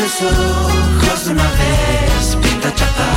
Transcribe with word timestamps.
los 0.00 0.22
ojos 0.22 1.26
una 1.26 1.42
vez, 1.42 2.38
chata. 2.74 3.08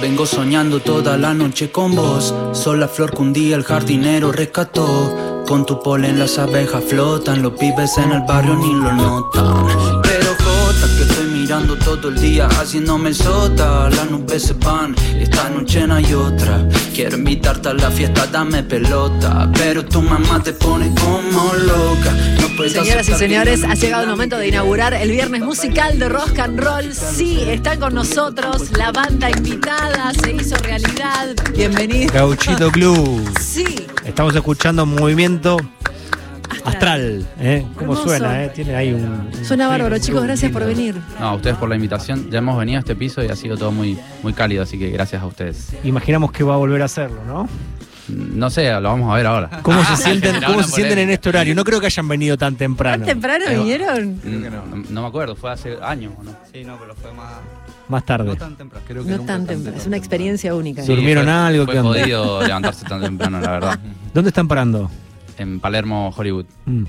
Vengo 0.00 0.26
soñando 0.26 0.80
toda 0.80 1.16
la 1.18 1.34
noche 1.34 1.70
con 1.70 1.94
vos. 1.94 2.34
Soy 2.52 2.78
la 2.78 2.88
flor 2.88 3.10
que 3.10 3.22
un 3.22 3.32
día 3.32 3.56
el 3.56 3.64
jardinero 3.64 4.32
rescató. 4.32 5.44
Con 5.46 5.66
tu 5.66 5.82
polen 5.82 6.18
las 6.18 6.38
abejas 6.38 6.84
flotan, 6.84 7.42
los 7.42 7.52
pibes 7.54 7.98
en 7.98 8.12
el 8.12 8.22
barrio 8.22 8.54
ni 8.54 8.72
lo 8.72 8.92
notan. 8.92 10.03
Todo 11.84 12.08
el 12.08 12.20
día 12.20 12.48
haciéndome 12.48 13.12
sota. 13.12 13.90
Las 13.90 14.10
nubes 14.10 14.42
se 14.42 14.54
van, 14.54 14.94
esta 15.20 15.50
noche 15.50 15.86
no 15.86 15.94
hay 15.96 16.14
otra. 16.14 16.66
Quiero 16.94 17.16
invitarte 17.18 17.68
a 17.68 17.74
la 17.74 17.90
fiesta, 17.90 18.26
dame 18.26 18.62
pelota. 18.62 19.50
Pero 19.54 19.84
tu 19.84 20.00
mamá 20.00 20.42
te 20.42 20.52
pone 20.54 20.92
como 20.94 21.52
loca. 21.52 22.12
No 22.40 22.44
Señoras 22.68 23.08
y 23.08 23.12
señores, 23.14 23.64
ha 23.64 23.74
llegado 23.74 24.04
el 24.04 24.10
momento 24.10 24.38
de 24.38 24.48
inaugurar 24.48 24.94
el 24.94 25.10
viernes 25.10 25.42
musical 25.42 25.98
de 25.98 26.08
Rock 26.08 26.38
and 26.38 26.60
Roll. 26.60 26.94
Sí, 26.94 27.40
está 27.48 27.78
con 27.78 27.94
nosotros 27.94 28.70
la 28.78 28.92
banda 28.92 29.28
invitada, 29.28 30.12
se 30.14 30.32
hizo 30.32 30.56
realidad. 30.58 31.34
Bienvenido. 31.54 32.12
Gauchito 32.14 32.70
Club. 32.70 33.28
Sí, 33.40 33.86
Estamos 34.04 34.36
escuchando 34.36 34.84
movimiento 34.84 35.56
astral. 36.64 37.26
¿eh? 37.40 37.62
¿Cómo 37.74 37.92
Hermoso. 37.92 38.04
suena? 38.04 38.44
eh? 38.44 38.48
Tiene 38.54 38.74
ahí 38.74 38.92
un. 38.92 39.30
suena 39.44 39.68
bárbaro, 39.68 39.98
chicos, 39.98 40.22
gracias 40.24 40.50
por 40.52 40.64
venir. 40.64 40.96
No, 41.20 41.26
a 41.30 41.34
ustedes 41.34 41.56
por 41.56 41.68
la 41.68 41.76
invitación. 41.76 42.30
Ya 42.30 42.38
hemos 42.38 42.58
venido 42.58 42.78
a 42.78 42.80
este 42.80 42.94
piso 42.96 43.22
y 43.22 43.28
ha 43.28 43.36
sido 43.36 43.56
todo 43.56 43.72
muy, 43.72 43.98
muy 44.22 44.32
cálido, 44.32 44.62
así 44.62 44.78
que 44.78 44.90
gracias 44.90 45.22
a 45.22 45.26
ustedes. 45.26 45.68
Imaginamos 45.84 46.32
que 46.32 46.44
va 46.44 46.54
a 46.54 46.58
volver 46.58 46.82
a 46.82 46.86
hacerlo, 46.86 47.20
¿no? 47.26 47.48
No 48.06 48.50
sé, 48.50 48.70
lo 48.70 48.82
vamos 48.82 49.10
a 49.10 49.16
ver 49.16 49.26
ahora. 49.26 49.48
¿Cómo 49.62 49.82
se 49.84 49.96
sienten, 50.02 50.42
cómo 50.44 50.62
se 50.62 50.72
sienten 50.72 50.98
en 50.98 51.10
este 51.10 51.30
horario? 51.30 51.54
No 51.54 51.64
creo 51.64 51.80
que 51.80 51.86
hayan 51.86 52.06
venido 52.06 52.36
tan 52.36 52.54
temprano. 52.56 52.98
¿Tan 52.98 53.14
temprano 53.14 53.44
vinieron? 53.48 54.20
No, 54.22 54.76
no 54.90 55.02
me 55.02 55.08
acuerdo, 55.08 55.34
fue 55.36 55.50
hace 55.52 55.76
años, 55.82 56.12
¿o 56.18 56.22
¿no? 56.22 56.32
Sí, 56.52 56.64
no, 56.64 56.76
pero 56.78 56.94
fue 56.94 57.12
más. 57.12 57.32
Más 57.88 58.04
tarde. 58.06 58.24
No 58.28 58.36
tan 58.36 58.56
temprano. 58.56 58.84
Creo 58.88 59.04
que 59.04 59.10
No 59.10 59.16
tan 59.18 59.26
tan 59.26 59.46
temprano, 59.46 59.76
es 59.78 59.86
una 59.86 59.96
experiencia 59.98 60.54
única. 60.54 60.82
Sí. 60.82 60.88
¿Durmieron 60.94 61.24
fue- 61.24 61.32
algo? 61.34 61.64
Fue 61.66 61.74
¿Qué 61.74 61.80
onda? 61.80 62.00
jodido 62.00 62.42
levantarse 62.42 62.84
tan 62.86 63.00
temprano, 63.02 63.40
la 63.40 63.50
verdad. 63.50 63.78
¿Dónde 64.14 64.28
están 64.28 64.48
parando? 64.48 64.90
En 65.38 65.60
Palermo, 65.60 66.12
Hollywood. 66.16 66.46
Mm. 66.66 66.84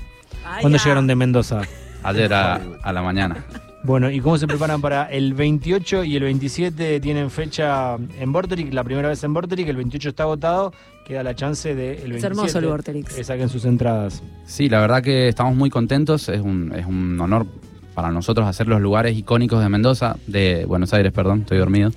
¿Cuándo 0.60 0.78
ah. 0.78 0.82
llegaron 0.82 1.06
de 1.06 1.16
Mendoza? 1.16 1.62
Ayer 2.02 2.32
a, 2.32 2.60
a 2.82 2.92
la 2.92 3.02
mañana. 3.02 3.44
Bueno, 3.86 4.10
¿y 4.10 4.20
cómo 4.20 4.36
se 4.36 4.48
preparan 4.48 4.80
para 4.80 5.04
el 5.04 5.34
28 5.34 6.02
y 6.02 6.16
el 6.16 6.24
27? 6.24 6.98
Tienen 6.98 7.30
fecha 7.30 7.96
en 8.18 8.32
Vorterix, 8.32 8.74
la 8.74 8.82
primera 8.82 9.08
vez 9.08 9.22
en 9.22 9.32
Vorterix, 9.32 9.68
el 9.68 9.76
28 9.76 10.08
está 10.08 10.24
agotado, 10.24 10.72
queda 11.06 11.22
la 11.22 11.36
chance 11.36 11.68
del 11.68 12.10
27. 12.10 12.16
Es 12.16 12.24
hermoso 12.24 12.58
el 12.58 12.66
Vorterix. 12.66 13.14
Que 13.14 13.22
saquen 13.22 13.48
sus 13.48 13.64
entradas. 13.64 14.24
Sí, 14.44 14.68
la 14.68 14.80
verdad 14.80 15.02
que 15.02 15.28
estamos 15.28 15.54
muy 15.54 15.70
contentos. 15.70 16.28
Es 16.28 16.40
un, 16.40 16.72
es 16.74 16.84
un 16.84 17.20
honor 17.20 17.46
para 17.94 18.10
nosotros 18.10 18.46
hacer 18.48 18.66
los 18.66 18.80
lugares 18.80 19.16
icónicos 19.16 19.62
de 19.62 19.68
Mendoza, 19.68 20.16
de 20.26 20.64
Buenos 20.66 20.92
Aires, 20.92 21.12
perdón, 21.12 21.42
estoy 21.42 21.58
dormido. 21.58 21.92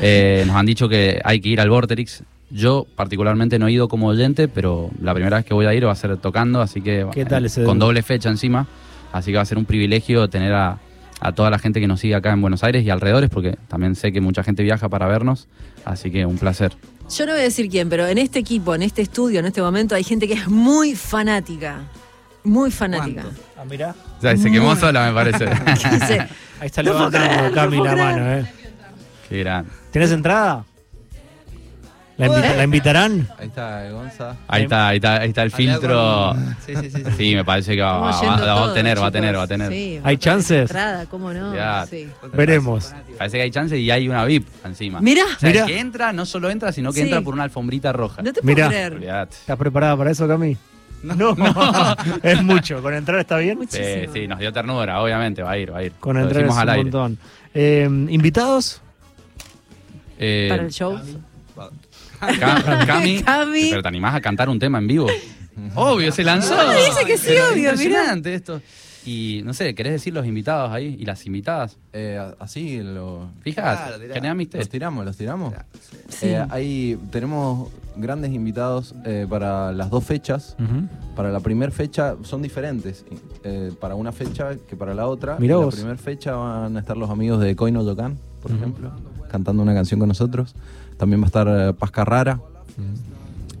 Eh, 0.00 0.42
nos 0.46 0.56
han 0.56 0.64
dicho 0.64 0.88
que 0.88 1.20
hay 1.22 1.40
que 1.40 1.50
ir 1.50 1.60
al 1.60 1.68
Vorterix. 1.68 2.22
Yo 2.50 2.86
particularmente 2.94 3.58
no 3.58 3.66
he 3.66 3.72
ido 3.72 3.88
como 3.88 4.06
oyente, 4.06 4.46
pero 4.48 4.90
la 5.00 5.12
primera 5.14 5.38
vez 5.38 5.46
que 5.46 5.54
voy 5.54 5.66
a 5.66 5.74
ir 5.74 5.86
va 5.86 5.92
a 5.92 5.96
ser 5.96 6.16
tocando, 6.18 6.60
así 6.60 6.80
que 6.80 7.06
¿Qué 7.12 7.24
tal 7.24 7.44
ese 7.46 7.64
con 7.64 7.78
doble 7.78 8.02
fecha 8.02 8.28
encima. 8.28 8.66
Así 9.12 9.30
que 9.30 9.36
va 9.36 9.42
a 9.42 9.46
ser 9.46 9.58
un 9.58 9.64
privilegio 9.64 10.28
tener 10.28 10.52
a, 10.52 10.78
a 11.20 11.32
toda 11.32 11.50
la 11.50 11.58
gente 11.58 11.80
que 11.80 11.86
nos 11.86 12.00
sigue 12.00 12.14
acá 12.14 12.32
en 12.32 12.40
Buenos 12.40 12.62
Aires 12.62 12.84
y 12.84 12.90
alrededores, 12.90 13.30
porque 13.30 13.56
también 13.68 13.94
sé 13.94 14.12
que 14.12 14.20
mucha 14.20 14.44
gente 14.44 14.62
viaja 14.62 14.88
para 14.88 15.06
vernos. 15.06 15.48
Así 15.84 16.10
que 16.10 16.26
un 16.26 16.38
placer. 16.38 16.72
Yo 17.10 17.26
no 17.26 17.32
voy 17.32 17.40
a 17.40 17.44
decir 17.44 17.68
quién, 17.68 17.88
pero 17.88 18.06
en 18.06 18.18
este 18.18 18.38
equipo, 18.38 18.74
en 18.74 18.82
este 18.82 19.02
estudio, 19.02 19.40
en 19.40 19.46
este 19.46 19.62
momento, 19.62 19.94
hay 19.94 20.04
gente 20.04 20.26
que 20.28 20.34
es 20.34 20.48
muy 20.48 20.94
fanática. 20.94 21.78
Muy 22.44 22.70
fanática. 22.70 23.22
¿Cuánto? 23.22 23.40
Ah, 23.56 23.64
mirá. 23.64 23.94
O 24.18 24.20
sea, 24.20 24.36
se 24.36 24.50
quemó 24.50 24.76
sola, 24.76 25.06
me 25.06 25.14
parece. 25.14 25.46
Ahí 26.60 26.66
está 26.66 26.82
levantando 26.82 27.52
Cami 27.54 27.82
la 27.82 27.96
mano, 27.96 28.32
¿eh? 28.32 28.46
Qué 29.28 29.38
gran. 29.38 29.66
¿Tenés 29.90 30.12
entrada? 30.12 30.64
¿La, 32.18 32.26
invita- 32.28 32.56
¿La 32.56 32.64
invitarán? 32.64 33.28
Ahí 33.38 33.46
está 33.48 33.90
Gonza. 33.90 34.36
Ahí 34.48 34.62
está, 34.62 34.88
ahí 34.88 34.96
está, 34.96 35.20
ahí 35.20 35.28
está 35.28 35.42
el 35.42 35.50
filtro. 35.50 36.34
Sí, 36.64 36.74
sí, 36.74 36.90
sí. 36.90 37.02
sí. 37.04 37.10
Sí, 37.16 37.34
me 37.34 37.44
parece 37.44 37.76
que 37.76 37.82
va, 37.82 38.08
a 38.08 38.72
tener, 38.72 38.98
va 38.98 39.06
a 39.08 39.10
tener, 39.10 39.36
va 39.36 39.42
a 39.42 39.46
tener. 39.46 39.70
Sí, 39.70 40.00
¿Hay 40.02 40.16
chances? 40.16 40.62
Entrada, 40.70 41.04
¿cómo 41.06 41.32
no? 41.34 41.54
Ya. 41.54 41.84
Sí. 41.88 42.08
Veremos. 42.32 42.94
Parece 43.18 43.36
que 43.36 43.42
hay 43.42 43.50
chance 43.50 43.76
y 43.78 43.90
hay 43.90 44.08
una 44.08 44.24
VIP 44.24 44.46
encima. 44.64 45.00
Mirá, 45.02 45.24
O 45.36 45.38
sea, 45.38 45.50
Mirá. 45.50 45.60
el 45.62 45.66
que 45.66 45.78
entra 45.78 46.12
no 46.14 46.24
solo 46.24 46.48
entra, 46.48 46.72
sino 46.72 46.90
que 46.90 47.00
Sí. 47.00 47.02
entra 47.02 47.20
por 47.20 47.34
una 47.34 47.42
alfombrita 47.44 47.92
roja. 47.92 48.22
no 48.22 48.32
te 48.32 48.40
puedo 48.40 48.54
Mirá. 48.54 48.68
creer. 48.68 48.92
Olvidate. 48.94 49.36
¿Estás 49.36 49.58
preparada 49.58 49.96
para 49.98 50.10
eso, 50.10 50.26
Cami? 50.26 50.56
No, 51.02 51.36
es 52.22 52.42
mucho. 52.42 52.80
¿Con 52.80 52.94
entrar 52.94 53.20
está 53.20 53.36
bien? 53.36 53.58
Sí, 53.68 53.78
Muchísimo. 53.78 54.12
sí, 54.14 54.26
nos 54.26 54.38
dio 54.38 54.50
ternura, 54.54 55.02
obviamente, 55.02 55.42
va 55.42 55.50
a 55.50 55.58
ir, 55.58 55.70
va 55.72 55.78
a 55.78 55.82
ir. 55.84 55.92
Con 56.00 56.16
Lo 56.16 56.22
entrar 56.22 56.44
es 56.44 56.50
un 56.50 56.76
montón. 56.84 57.18
Eh, 57.54 57.84
¿Invitados? 58.08 58.80
Eh, 60.18 60.46
Para 60.48 60.62
el 60.62 60.70
show. 60.72 60.98
Ca- 62.18 62.84
Cami, 62.86 63.22
Cami. 63.22 63.68
pero 63.70 63.82
te 63.82 63.88
animás 63.88 64.14
a 64.14 64.20
cantar 64.20 64.48
un 64.48 64.58
tema 64.58 64.78
en 64.78 64.86
vivo. 64.86 65.06
Obvio, 65.74 66.12
se 66.12 66.22
lanzó. 66.24 66.54
Ah, 66.58 66.74
dice 66.74 67.04
que 67.06 67.16
sí, 67.16 67.26
Pero 67.28 67.44
obvio, 67.48 67.54
mirá. 67.56 67.70
Impresionante 67.72 68.34
esto. 68.34 68.60
Y 69.08 69.40
no 69.44 69.54
sé, 69.54 69.72
¿querés 69.76 69.92
decir 69.92 70.12
los 70.12 70.26
invitados 70.26 70.72
ahí 70.72 70.96
y 70.98 71.04
las 71.04 71.24
invitadas? 71.26 71.78
Eh, 71.92 72.20
así 72.40 72.80
lo. 72.82 73.28
Fijas, 73.40 73.92
genera 74.12 74.34
misterio. 74.34 74.62
Los 74.62 74.68
tiramos, 74.68 75.04
los 75.04 75.16
tiramos. 75.16 75.54
Sí. 76.08 76.26
Eh, 76.26 76.44
ahí 76.50 76.98
tenemos 77.12 77.68
grandes 77.96 78.32
invitados 78.32 78.94
eh, 79.04 79.24
para 79.30 79.72
las 79.72 79.90
dos 79.90 80.02
fechas. 80.04 80.56
Para 81.14 81.30
la 81.30 81.38
primera 81.40 81.70
fecha 81.70 82.16
son 82.22 82.42
diferentes. 82.42 83.04
eh, 83.44 83.70
para 83.80 83.94
una 83.94 84.10
fecha 84.10 84.56
que 84.68 84.74
para 84.74 84.92
la 84.92 85.06
otra. 85.06 85.36
Mirá 85.38 85.56
vos. 85.56 85.66
La 85.74 85.80
primera 85.80 85.98
fecha 85.98 86.32
van 86.34 86.76
a 86.76 86.80
estar 86.80 86.96
los 86.96 87.08
amigos 87.08 87.40
de 87.40 87.54
Coino 87.54 87.84
Yocan, 87.86 88.18
por 88.42 88.50
Ujú. 88.50 88.60
ejemplo, 88.60 88.90
cantando 89.30 89.62
una 89.62 89.72
canción 89.72 90.00
con 90.00 90.08
nosotros. 90.08 90.54
También 90.98 91.20
va 91.20 91.24
a 91.24 91.26
estar 91.26 91.46
eh, 91.48 91.72
Paz 91.78 91.90
Carrara. 91.90 92.40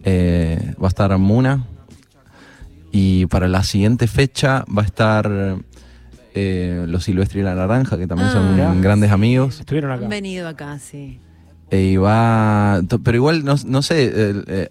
Eh, 0.04 0.74
va 0.82 0.86
a 0.86 0.88
estar 0.88 1.16
Muna. 1.18 1.64
Y 2.92 3.26
para 3.26 3.48
la 3.48 3.62
siguiente 3.62 4.06
fecha 4.06 4.64
va 4.74 4.82
a 4.82 4.84
estar 4.86 5.58
eh, 6.34 6.84
Los 6.88 7.04
Silvestre 7.04 7.40
y 7.40 7.42
la 7.42 7.54
Naranja, 7.54 7.98
que 7.98 8.06
también 8.06 8.28
Ah. 8.30 8.32
son 8.32 8.54
Mirá. 8.54 8.74
grandes 8.74 9.10
amigos. 9.10 9.60
Estuvieron 9.60 9.90
acá. 9.90 10.04
Han 10.04 10.10
venido 10.10 10.48
acá, 10.48 10.78
sí. 10.78 11.18
Eh, 11.70 11.82
y 11.92 11.96
va. 11.96 12.80
Pero 13.02 13.16
igual, 13.16 13.44
no, 13.44 13.56
no 13.66 13.82
sé. 13.82 14.04
eh, 14.14 14.42
eh, 14.46 14.68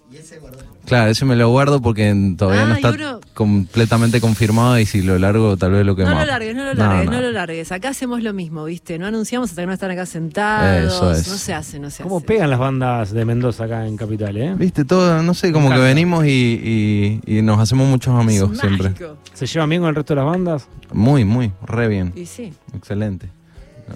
claro, 0.86 1.10
ese 1.10 1.24
me 1.24 1.36
lo 1.36 1.50
guardo 1.50 1.80
porque 1.82 2.14
todavía 2.38 2.64
no 2.66 2.72
Ah, 2.72 2.76
está 2.76 2.90
uno- 2.92 3.20
completamente 3.34 4.20
confirmado. 4.20 4.78
Y 4.78 4.86
si 4.86 5.02
lo 5.02 5.18
largo, 5.18 5.56
tal 5.56 5.72
vez 5.72 5.84
lo 5.84 5.94
que 5.96 6.04
No 6.04 6.10
más. 6.14 6.20
lo 6.20 6.32
largues, 6.32 6.54
no 6.56 6.64
lo 6.64 6.74
largues, 6.74 7.10
no, 7.10 7.20
lo 7.20 7.30
largues. 7.32 7.72
Acá 7.72 7.90
hacemos 7.90 8.22
lo 8.22 8.32
mismo, 8.32 8.64
¿viste? 8.64 8.98
No 8.98 9.06
anunciamos 9.06 9.50
hasta 9.50 9.62
que 9.62 9.66
no 9.66 9.72
están 9.72 9.90
acá 9.90 10.06
sentados. 10.06 10.94
Eso 10.94 11.12
es. 11.12 11.28
No 11.28 11.34
se 11.36 11.54
hace, 11.54 11.78
no 11.78 11.90
se 11.90 12.02
¿Cómo 12.02 12.18
hace. 12.18 12.26
pegan 12.26 12.50
las 12.50 12.58
bandas 12.58 13.12
de 13.12 13.24
Mendoza 13.24 13.64
acá 13.64 13.86
en 13.86 13.96
Capital, 13.96 14.36
eh? 14.36 14.54
Viste, 14.56 14.84
todo, 14.84 15.22
no 15.22 15.34
sé, 15.34 15.52
como 15.52 15.70
que 15.70 15.78
venimos 15.78 16.24
y, 16.24 17.20
y- 17.26 17.38
y 17.38 17.42
nos 17.42 17.58
hacemos 17.58 17.88
muchos 17.88 18.18
amigos 18.18 18.52
Es 18.52 18.60
siempre. 18.60 18.90
mágico. 18.90 19.16
¿Se 19.34 19.46
llevan 19.46 19.68
bien 19.70 19.82
con 19.82 19.88
el 19.90 19.94
resto 19.94 20.14
de 20.14 20.20
las 20.22 20.30
bandas? 20.30 20.68
Muy, 20.92 21.24
muy, 21.24 21.52
re 21.66 21.88
bien. 21.88 22.12
Y 22.16 22.26
sí. 22.26 22.52
Excelente. 22.74 23.28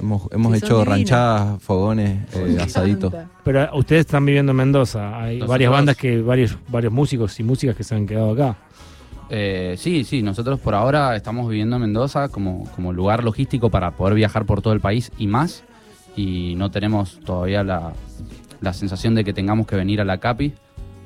Hemos, 0.01 0.23
hemos 0.31 0.53
Sí, 0.59 0.65
hecho 0.65 0.85
ranchadas, 0.85 1.63
fogones, 1.63 2.19
eh, 2.37 2.59
asaditos. 2.63 3.13
Pero 3.45 3.63
eh, 3.65 3.69
ustedes 3.75 4.01
están 4.01 4.25
viviendo 4.25 4.53
en 4.53 4.57
Mendoza. 4.57 5.19
Hay 5.21 5.37
Nosotros- 5.37 5.49
varias 5.49 5.73
bandas 5.73 5.97
que, 5.97 6.21
varios, 6.23 6.57
varios 6.69 6.93
músicos 6.93 7.39
y 7.41 7.43
músicas 7.43 7.75
que 7.77 7.83
se 7.85 7.95
han 7.95 8.07
quedado 8.07 8.33
acá. 8.33 8.57
Eh, 9.31 9.75
sí, 9.79 10.05
sí, 10.05 10.23
nosotros 10.23 10.59
por 10.61 10.75
ahora 10.75 11.15
estamos 11.17 11.49
viviendo 11.49 11.77
en 11.77 11.83
Mendoza 11.83 12.29
como, 12.29 12.69
como 12.75 12.93
lugar 12.93 13.25
logístico 13.25 13.71
para 13.71 13.93
poder 13.93 14.15
viajar 14.15 14.45
por 14.45 14.61
todo 14.63 14.73
el 14.75 14.81
país 14.81 15.11
y 15.19 15.27
más. 15.27 15.65
Y 16.17 16.55
no 16.57 16.71
tenemos 16.71 17.21
todavía 17.21 17.63
la, 17.65 17.93
la 18.61 18.73
sensación 18.73 19.15
de 19.15 19.25
que 19.25 19.33
tengamos 19.33 19.67
que 19.67 19.77
venir 19.77 20.01
a 20.01 20.05
la 20.05 20.19
CAPI, 20.19 20.53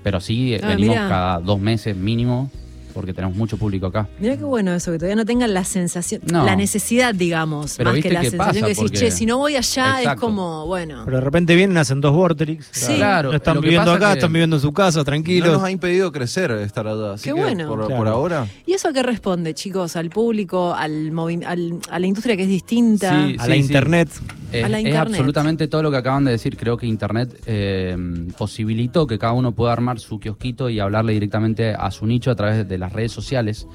pero 0.03 0.20
sí 0.20 0.56
Ah, 0.62 0.69
venimos 0.69 0.97
mirá. 0.97 1.08
cada 1.08 1.38
dos 1.41 1.61
meses 1.61 1.97
mínimo 1.97 2.50
porque 2.94 3.12
tenemos 3.12 3.37
mucho 3.37 3.56
público 3.58 3.87
acá. 3.87 4.08
Mirá 4.20 4.37
qué 4.37 4.44
bueno 4.44 4.73
eso, 4.73 4.93
que 4.93 4.99
todavía 4.99 5.17
no 5.17 5.26
tengan 5.26 5.52
la 5.52 5.64
sensación, 5.64 6.23
No. 6.32 6.44
la 6.46 6.56
necesidad, 6.56 7.14
digamos, 7.14 7.75
Pero 7.76 7.91
más 7.93 8.00
que 8.00 8.11
la 8.11 8.20
sensación 8.23 8.38
pasa, 8.38 8.52
que 8.61 8.61
decís, 8.67 8.79
porque- 8.79 8.99
che, 8.99 9.11
si 9.11 9.26
no 9.26 9.38
voy 9.38 9.56
allá 9.56 10.00
es 10.02 10.20
como, 10.20 10.67
bueno. 10.67 11.02
Pero 11.05 11.19
de 11.19 11.25
repente 11.25 11.55
vienen, 11.56 11.76
hacen 11.76 12.00
dos 12.00 12.12
Vorterix. 12.14 12.69
Sí. 12.70 12.94
Claro, 12.94 13.31
No 13.31 13.37
están 13.37 13.61
viviendo 13.61 13.93
acá, 13.93 14.12
que- 14.12 14.19
están 14.20 14.32
viviendo 14.32 14.56
en 14.56 14.62
su 14.62 14.73
casa, 14.73 15.00
No 15.00 15.05
tranquilos. 15.05 15.52
nos 15.52 15.62
ha 15.64 15.70
impedido 15.70 16.12
crecer 16.12 16.50
estar 16.52 16.87
allá. 16.87 17.14
Así 17.14 17.25
Qué 17.31 17.35
que 17.35 17.41
bueno. 17.41 17.69
Por, 17.69 17.81
Claro. 17.87 17.96
por 17.96 18.08
ahora. 18.08 18.46
¿Y 18.67 18.73
eso 18.73 18.88
a 18.88 18.93
qué 18.93 19.02
responde, 19.02 19.52
chicos? 19.55 19.96
¿Al 19.96 20.11
público, 20.11 20.73
al 20.75 21.11
movi- 21.12 21.44
al- 21.44 21.81
a 21.91 21.99
la 21.99 22.06
industria 22.06 22.37
que 22.37 22.44
es 22.44 22.49
distinta? 22.49 23.26
Sí, 23.26 23.37
a 23.38 23.49
la 23.49 23.56
internet. 23.56 24.08
Es, 24.52 24.64
A 24.64 24.69
la 24.69 24.79
es 24.79 24.85
internet. 24.87 25.08
absolutamente 25.08 25.67
todo 25.67 25.82
lo 25.82 25.91
que 25.91 25.96
acaban 25.96 26.25
de 26.25 26.31
decir. 26.31 26.56
Creo 26.56 26.76
que 26.76 26.87
Internet 26.87 27.43
eh, 27.46 27.96
posibilitó 28.38 29.06
que 29.06 29.19
cada 29.19 29.32
uno 29.32 29.52
pueda 29.52 29.73
armar 29.73 29.99
su 29.99 30.20
kiosquito 30.20 30.69
y 30.69 30.79
hablarle 30.79 31.12
directamente 31.12 31.75
a 31.75 31.91
su 31.91 32.06
nicho 32.06 32.31
a 32.31 32.35
través 32.37 32.69
de 32.69 32.79
las 32.84 32.92
redes 32.92 33.12
sociales, 33.12 33.66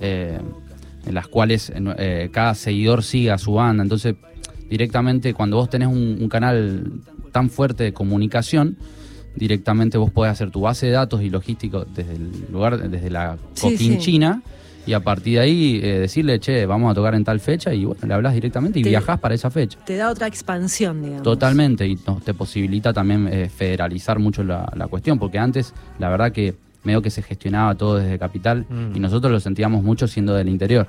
eh, 0.00 0.38
en 1.06 1.14
las 1.14 1.26
cuales 1.28 1.72
eh, 1.74 2.28
cada 2.32 2.54
seguidor 2.54 3.02
sigue 3.02 3.30
a 3.30 3.38
su 3.38 3.54
banda. 3.54 3.82
Entonces, 3.82 4.14
directamente 4.70 5.34
cuando 5.34 5.56
vos 5.56 5.68
tenés 5.68 5.88
un, 5.88 6.18
un 6.20 6.28
canal 6.28 7.00
tan 7.32 7.50
fuerte 7.50 7.84
de 7.84 7.92
comunicación, 7.92 8.76
directamente 9.34 9.98
vos 9.98 10.10
podés 10.10 10.32
hacer 10.32 10.50
tu 10.50 10.60
base 10.60 10.86
de 10.86 10.92
datos 10.92 11.22
y 11.22 11.30
logístico 11.30 11.84
desde 11.84 12.14
el 12.14 12.30
lugar, 12.52 12.88
desde 12.90 13.10
la 13.10 13.36
Sí, 13.54 13.72
Coquinchina. 13.72 14.42
Y 14.84 14.94
a 14.94 15.00
partir 15.00 15.34
de 15.34 15.40
ahí 15.40 15.80
eh, 15.80 16.00
decirle, 16.00 16.40
che, 16.40 16.66
vamos 16.66 16.90
a 16.90 16.94
tocar 16.94 17.14
en 17.14 17.22
tal 17.22 17.38
fecha 17.38 17.72
y 17.72 17.84
bueno, 17.84 18.00
le 18.04 18.14
hablas 18.14 18.34
directamente 18.34 18.80
y 18.80 18.82
Te- 18.82 18.88
viajás 18.88 19.20
para 19.20 19.32
esa 19.32 19.48
fecha. 19.48 19.78
Te 19.86 19.94
da 19.96 20.10
otra 20.10 20.26
expansión, 20.26 21.00
digamos. 21.02 21.22
Totalmente, 21.22 21.86
y 21.86 21.96
no- 22.04 22.20
te 22.24 22.34
posibilita 22.34 22.92
también 22.92 23.28
eh, 23.30 23.48
federalizar 23.48 24.18
mucho 24.18 24.42
la, 24.42 24.68
la 24.74 24.88
cuestión, 24.88 25.20
porque 25.20 25.38
antes 25.38 25.72
la 26.00 26.08
verdad 26.08 26.32
que 26.32 26.56
medio 26.84 27.00
que 27.02 27.10
se 27.10 27.22
gestionaba 27.22 27.74
todo 27.74 27.96
desde 27.96 28.18
Capital 28.18 28.66
Mm. 28.68 28.96
y 28.96 29.00
nosotros 29.00 29.30
lo 29.32 29.40
sentíamos 29.40 29.82
mucho 29.82 30.06
siendo 30.08 30.34
del 30.34 30.48
interior. 30.48 30.88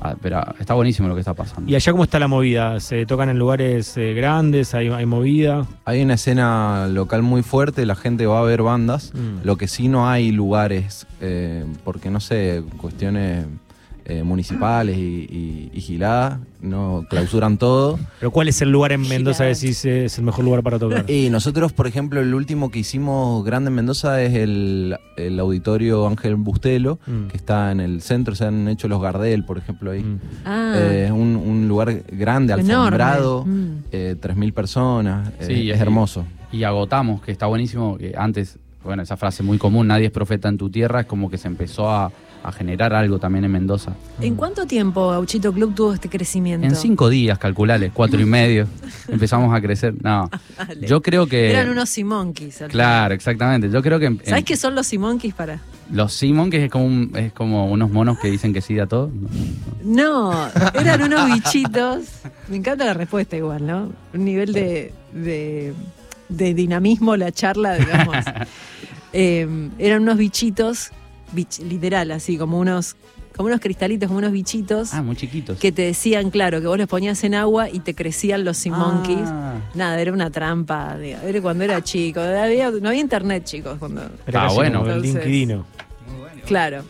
Ah, 0.00 0.14
pero 0.20 0.42
está 0.58 0.74
buenísimo 0.74 1.08
lo 1.08 1.14
que 1.14 1.20
está 1.20 1.34
pasando. 1.34 1.70
¿Y 1.70 1.74
allá 1.74 1.92
cómo 1.92 2.04
está 2.04 2.18
la 2.18 2.28
movida? 2.28 2.78
¿Se 2.80 3.06
tocan 3.06 3.28
en 3.30 3.38
lugares 3.38 3.96
eh, 3.96 4.12
grandes? 4.14 4.74
¿Hay, 4.74 4.88
hay 4.88 5.06
movida? 5.06 5.66
Hay 5.84 6.02
una 6.02 6.14
escena 6.14 6.88
local 6.88 7.22
muy 7.22 7.42
fuerte, 7.42 7.86
la 7.86 7.94
gente 7.96 8.26
va 8.26 8.40
a 8.40 8.42
ver 8.42 8.62
bandas. 8.62 9.12
Mm. 9.14 9.46
Lo 9.46 9.56
que 9.56 9.68
sí 9.68 9.88
no 9.88 10.08
hay 10.08 10.30
lugares, 10.32 11.06
eh, 11.20 11.64
porque 11.84 12.10
no 12.10 12.20
sé, 12.20 12.62
cuestiones 12.76 13.46
eh, 14.10 14.22
municipales 14.24 14.96
y, 14.98 15.00
y, 15.30 15.70
y 15.72 15.80
giladas, 15.80 16.38
no 16.60 17.04
clausuran 17.08 17.58
todo. 17.58 17.98
¿Pero 18.18 18.30
cuál 18.30 18.48
es 18.48 18.60
el 18.60 18.70
lugar 18.70 18.92
en 18.92 19.02
Mendoza 19.02 19.44
que 19.44 19.50
decís 19.54 19.84
eh, 19.84 20.06
es 20.06 20.18
el 20.18 20.24
mejor 20.24 20.44
lugar 20.44 20.62
para 20.62 20.78
tocar? 20.78 21.08
Y 21.08 21.30
nosotros, 21.30 21.72
por 21.72 21.86
ejemplo, 21.86 22.20
el 22.20 22.34
último 22.34 22.70
que 22.70 22.80
hicimos 22.80 23.44
grande 23.44 23.68
en 23.68 23.74
Mendoza 23.74 24.20
es 24.22 24.34
el, 24.34 24.96
el 25.16 25.38
auditorio 25.38 26.06
Ángel 26.08 26.34
Bustelo, 26.36 26.98
Mm. 27.06 27.28
que 27.28 27.36
está 27.36 27.70
en 27.72 27.80
el 27.80 28.00
centro, 28.02 28.34
se 28.34 28.44
han 28.46 28.66
hecho 28.68 28.88
los 28.88 29.00
Gardel, 29.00 29.44
por 29.44 29.58
ejemplo, 29.58 29.90
ahí. 29.92 30.02
Mm. 30.02 30.18
Ah, 30.44 30.72
Eh, 30.76 31.04
es 31.06 31.10
un, 31.12 31.36
un 31.36 31.68
lugar 31.68 32.02
grande, 32.10 32.52
alfombrado, 32.52 33.44
Mm. 33.46 33.84
eh, 33.92 34.16
3.000 34.20 34.52
personas, 34.52 35.28
eh, 35.40 35.44
Sí, 35.46 35.70
es 35.70 35.78
y- 35.78 35.80
hermoso. 35.80 36.24
Y 36.52 36.64
agotamos, 36.64 37.22
que 37.22 37.30
está 37.30 37.46
buenísimo, 37.46 37.96
que 37.96 38.14
antes, 38.16 38.58
bueno, 38.82 39.02
esa 39.02 39.16
frase 39.16 39.42
muy 39.44 39.56
común, 39.58 39.86
nadie 39.86 40.06
es 40.06 40.10
profeta 40.12 40.48
en 40.48 40.58
tu 40.58 40.68
tierra, 40.68 41.00
es 41.00 41.06
como 41.06 41.30
que 41.30 41.38
se 41.38 41.46
empezó 41.46 41.88
a, 41.90 42.10
a 42.42 42.52
generar 42.52 42.94
algo 42.94 43.18
también 43.18 43.44
en 43.44 43.52
Mendoza. 43.52 43.92
¿En 44.20 44.34
cuánto 44.36 44.66
tiempo 44.66 45.10
Gauchito 45.10 45.52
Club 45.52 45.74
tuvo 45.74 45.94
este 45.94 46.08
crecimiento? 46.08 46.66
En 46.66 46.74
cinco 46.74 47.08
días, 47.08 47.38
calculales, 47.38 47.92
cuatro 47.94 48.20
y 48.20 48.24
medio, 48.24 48.66
empezamos 49.08 49.54
a 49.54 49.60
crecer. 49.60 49.94
No, 50.02 50.30
Dale. 50.56 50.86
yo 50.86 51.02
creo 51.02 51.26
que... 51.26 51.50
Eran 51.50 51.68
unos 51.70 51.88
Simonkeys. 51.90 52.62
Claro, 52.68 53.14
exactamente. 53.14 53.70
Yo 53.70 53.82
creo 53.82 53.98
que... 53.98 54.06
en-. 54.06 54.20
¿Sabes 54.24 54.44
qué 54.44 54.56
son 54.56 54.74
los 54.74 54.86
Simonkeys 54.86 55.34
para? 55.34 55.60
Los 55.92 56.12
Simon, 56.14 56.50
que 56.50 56.64
es 56.66 56.70
como, 56.70 56.86
un- 56.86 57.10
es 57.16 57.32
como 57.32 57.66
unos 57.70 57.90
monos 57.90 58.18
que 58.20 58.30
dicen 58.30 58.52
que 58.52 58.60
sí 58.60 58.78
a 58.78 58.86
todo. 58.86 59.10
No, 59.82 60.32
eran 60.74 61.02
unos 61.02 61.26
bichitos. 61.34 62.04
Me 62.48 62.56
encanta 62.56 62.84
la 62.84 62.94
respuesta 62.94 63.36
igual, 63.36 63.66
¿no? 63.66 63.92
Un 64.14 64.24
nivel 64.24 64.52
de, 64.52 64.92
de, 65.12 65.74
de 66.28 66.54
dinamismo 66.54 67.16
la 67.16 67.32
charla, 67.32 67.74
digamos. 67.74 68.16
Eh, 69.12 69.68
eran 69.80 70.02
unos 70.02 70.16
bichitos, 70.18 70.92
bich- 71.34 71.62
literal, 71.66 72.10
así, 72.10 72.36
como 72.36 72.58
unos, 72.58 72.96
como 73.36 73.46
unos 73.48 73.60
cristalitos, 73.60 74.06
como 74.08 74.18
unos 74.18 74.32
bichitos, 74.32 74.92
Ah, 74.94 75.02
muy 75.02 75.16
chiquitos. 75.16 75.58
que 75.58 75.72
te 75.72 75.82
decían, 75.82 76.30
claro, 76.30 76.60
que 76.60 76.66
vos 76.66 76.76
los 76.78 76.88
ponías 76.88 77.22
en 77.24 77.34
agua 77.34 77.68
y 77.70 77.80
te 77.80 77.94
crecían 77.94 78.44
los 78.44 78.56
Simonkeys. 78.58 79.18
Ah. 79.26 79.54
Nada, 79.74 80.00
era 80.00 80.12
una 80.12 80.30
trampa. 80.30 80.96
digo, 80.98 81.18
Era 81.24 81.40
cuando 81.42 81.64
era 81.64 81.82
chico. 81.82 82.20
Había- 82.20 82.70
no 82.70 82.88
había 82.88 83.00
internet, 83.00 83.44
chicos. 83.44 83.78
Cuando, 83.78 84.02
Era 84.26 84.46
Ah, 84.46 84.52
bueno. 84.52 84.84
el 84.86 85.04
Entonces- 85.04 85.60
claro. 86.46 86.82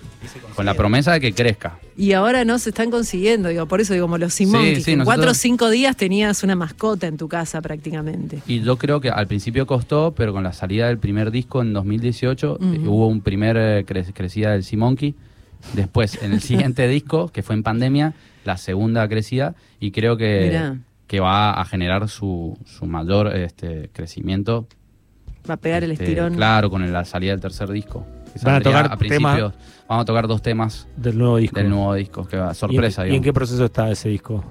Con 0.55 0.67
la 0.67 0.75
promesa 0.75 1.13
de 1.13 1.21
que 1.21 1.33
crezca. 1.33 1.79
Y 1.97 2.13
ahora 2.13 2.45
no 2.45 2.59
se 2.59 2.71
están 2.71 2.91
consiguiendo, 2.91 3.49
digo, 3.49 3.67
por 3.67 3.81
eso 3.81 3.95
digo, 3.95 4.05
como 4.05 4.19
los 4.19 4.35
Simonkeys. 4.35 4.79
Sí, 4.79 4.85
sí, 4.85 4.91
en 4.93 4.99
nosotros- 4.99 5.17
cuatro 5.17 5.31
o 5.31 5.35
cinco 5.35 5.71
días 5.71 5.97
tenías 5.97 6.43
una 6.43 6.55
mascota 6.57 7.07
en 7.07 7.17
tu 7.17 7.29
casa 7.29 7.61
prácticamente. 7.63 8.41
Y 8.47 8.61
yo 8.61 8.77
creo 8.77 9.01
que 9.01 9.09
al 9.11 9.27
principio 9.27 9.67
costó, 9.67 10.13
pero 10.15 10.33
con 10.33 10.43
la 10.43 10.53
salida 10.53 10.89
del 10.89 10.99
primer 10.99 11.31
disco 11.31 11.63
en 11.63 11.73
2018 11.73 12.59
eh, 12.61 12.65
Ujú. 12.65 12.91
hubo 12.91 13.07
un 13.09 13.21
primer 13.23 13.57
eh, 13.57 13.85
cre- 13.87 14.13
crecida 14.13 14.53
del 14.53 14.63
Simonki. 14.65 15.15
Después, 15.75 16.19
en 16.23 16.33
el 16.33 16.41
siguiente 16.43 16.87
disco, 16.89 17.29
que 17.29 17.43
fue 17.43 17.55
en 17.55 17.63
pandemia, 17.63 18.15
la 18.45 18.57
segunda 18.57 19.09
crecida. 19.09 19.55
Y 19.79 19.91
creo 19.91 20.17
que, 20.17 20.47
Mirá. 20.49 20.77
que 21.07 21.21
va 21.21 21.53
a 21.61 21.65
generar 21.65 22.09
su, 22.09 22.59
su 22.67 22.87
mayor 22.87 23.35
este, 23.37 23.91
crecimiento. 23.93 24.67
Va 25.49 25.55
a 25.55 25.57
pegar 25.57 25.83
el 25.85 25.93
este, 25.93 26.05
estirón. 26.05 26.35
Claro, 26.35 26.71
con 26.71 26.93
la 26.93 27.05
salida 27.05 27.33
del 27.33 27.41
tercer 27.41 27.71
disco. 27.71 28.07
Van 28.43 28.55
a 28.57 28.61
tocar 28.61 28.99
principios. 28.99 29.53
Vamos 29.89 30.03
a 30.03 30.05
tocar 30.05 30.29
dos 30.29 30.41
temas 30.41 30.87
Del 30.97 31.19
nuevo 31.19 31.37
disco. 31.39 31.57
del 31.59 31.69
nuevo 31.69 31.95
disco. 31.95 32.25
Que 32.27 32.37
va, 32.37 32.47
¿Y 32.47 32.49
en- 32.51 32.55
sorpresa, 32.55 33.09
¿Y 33.09 33.17
en, 33.17 33.23
qué 33.23 33.33
proceso 33.33 33.65
está 33.65 33.91
ese 33.91 34.09
disco? 34.09 34.45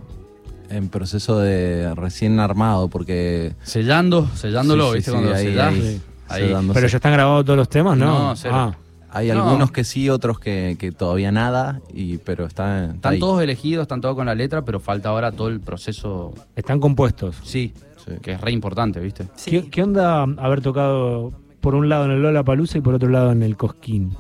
En 0.70 0.90
proceso 0.90 1.40
de 1.40 1.94
recién 1.96 2.40
armado, 2.40 2.90
porque 2.90 3.54
Sellando, 3.64 4.28
sellándolo, 4.36 4.86
Sí, 4.86 4.90
sí, 4.92 4.96
¿viste? 4.98 5.12
sí, 5.12 5.16
Cuando 5.18 5.34
ahí, 5.36 5.46
sellás, 5.46 5.74
ahí, 5.74 6.02
ahí. 6.28 6.42
sellándose. 6.44 6.78
¿Pero 6.80 6.88
ya 6.92 6.98
están 6.98 7.14
grabados 7.14 7.46
todos 7.46 7.58
los 7.58 7.70
temas, 7.70 7.98
no? 7.98 8.06
No, 8.30 8.36
cero. 8.36 8.54
Ah, 8.56 8.76
hay 9.12 9.30
No. 9.32 9.44
algunos 9.46 9.72
que 9.72 9.84
sí, 9.84 10.10
otros 10.10 10.40
que, 10.40 10.76
que 10.78 10.92
todavía 10.92 11.32
nada, 11.32 11.82
y 11.92 12.18
pero 12.18 12.46
está, 12.46 12.84
está 12.86 12.94
Están 12.96 13.20
todos 13.20 13.42
elegidos, 13.42 13.84
están 13.84 14.02
todos 14.02 14.16
con 14.16 14.28
la 14.28 14.36
letra, 14.36 14.64
pero 14.64 14.80
falta 14.80 15.10
ahora 15.10 15.32
todo 15.32 15.48
el 15.48 15.60
proceso. 15.62 16.34
están 16.56 16.80
compuestos. 16.80 17.38
Sí, 17.44 17.74
Sí. 18.06 18.12
que 18.22 18.34
es 18.34 18.42
re 18.42 18.52
importante, 18.52 19.00
¿viste? 19.00 19.28
Sí. 19.36 19.50
¿Qué, 19.52 19.70
qué 19.72 19.82
onda 19.84 20.22
haber 20.24 20.62
tocado 20.62 21.32
por 21.60 21.76
un 21.76 21.90
lado 21.90 22.06
en 22.06 22.12
el 22.12 22.22
Lola 22.22 22.44
Palusa 22.44 22.78
y 22.78 22.82
por 22.82 22.94
otro 22.94 23.10
lado 23.10 23.32
en 23.32 23.44
el 23.44 23.58
Cosquín? 23.58 24.16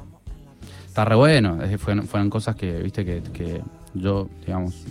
Está 0.88 1.06
re 1.06 1.15
bueno. 1.15 1.59
Fueron, 1.77 2.30
cosas 2.30 2.56
que, 2.56 2.81
viste, 2.81 3.06
que, 3.06 3.62
yo, 3.94 4.27
digamos, 4.45 4.86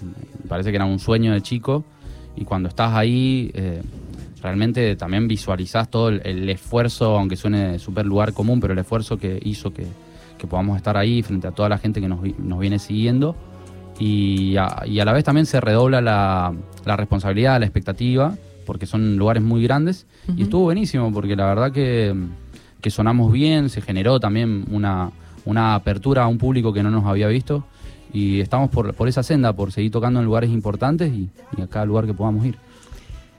parece 0.48 0.70
que 0.70 0.76
era 0.76 0.84
un 0.84 0.98
sueño 0.98 1.32
de 1.32 1.42
chico. 1.42 1.84
Y 2.36 2.44
cuando 2.44 2.68
estás 2.68 2.94
ahí, 2.94 3.50
eh, 3.54 3.82
realmente 4.42 4.96
también 4.96 5.26
visualizás 5.28 5.90
todo 5.90 6.08
el, 6.08 6.48
esfuerzo, 6.48 7.18
aunque 7.18 7.36
suene 7.36 7.78
súper 7.78 8.06
lugar 8.06 8.32
común, 8.32 8.60
pero 8.60 8.72
el 8.72 8.78
esfuerzo 8.78 9.18
que 9.18 9.40
hizo 9.42 9.72
que, 9.72 9.86
que 10.38 10.46
podamos 10.46 10.76
estar 10.76 10.96
ahí 10.96 11.22
frente 11.22 11.48
a 11.48 11.50
toda 11.50 11.68
la 11.68 11.78
gente 11.78 12.00
que 12.00 12.08
nos, 12.08 12.20
nos 12.38 12.58
viene 12.58 12.78
siguiendo. 12.78 13.36
Y 13.98 14.56
a, 14.56 14.84
y 14.86 15.00
a 15.00 15.04
la 15.04 15.12
vez 15.12 15.24
también 15.24 15.46
se 15.46 15.60
redobla 15.60 16.00
la, 16.00 16.54
la 16.84 16.96
responsabilidad, 16.96 17.58
la 17.58 17.66
expectativa, 17.66 18.36
porque 18.68 18.84
son 18.84 19.16
lugares 19.16 19.42
muy 19.42 19.62
grandes. 19.62 20.06
Y 20.36 20.42
estuvo 20.42 20.64
buenísimo, 20.64 21.10
porque 21.10 21.34
la 21.34 21.46
verdad 21.46 21.72
que, 21.72 22.14
que 22.82 22.90
sonamos 22.90 23.32
bien, 23.32 23.70
se 23.70 23.80
generó 23.80 24.20
también 24.20 24.66
una, 24.70 25.10
una 25.46 25.74
apertura 25.74 26.24
a 26.24 26.26
un 26.28 26.36
público 26.36 26.70
que 26.74 26.82
no 26.82 26.90
nos 26.90 27.06
había 27.06 27.28
visto. 27.28 27.64
Y 28.12 28.40
estamos 28.40 28.68
por, 28.68 28.92
por 28.92 29.08
esa 29.08 29.22
senda, 29.22 29.54
por 29.54 29.72
seguir 29.72 29.90
tocando 29.90 30.20
en 30.20 30.26
lugares 30.26 30.50
importantes 30.50 31.10
y, 31.14 31.30
y 31.56 31.62
a 31.62 31.66
cada 31.66 31.86
lugar 31.86 32.04
que 32.04 32.12
podamos 32.12 32.44
ir. 32.44 32.56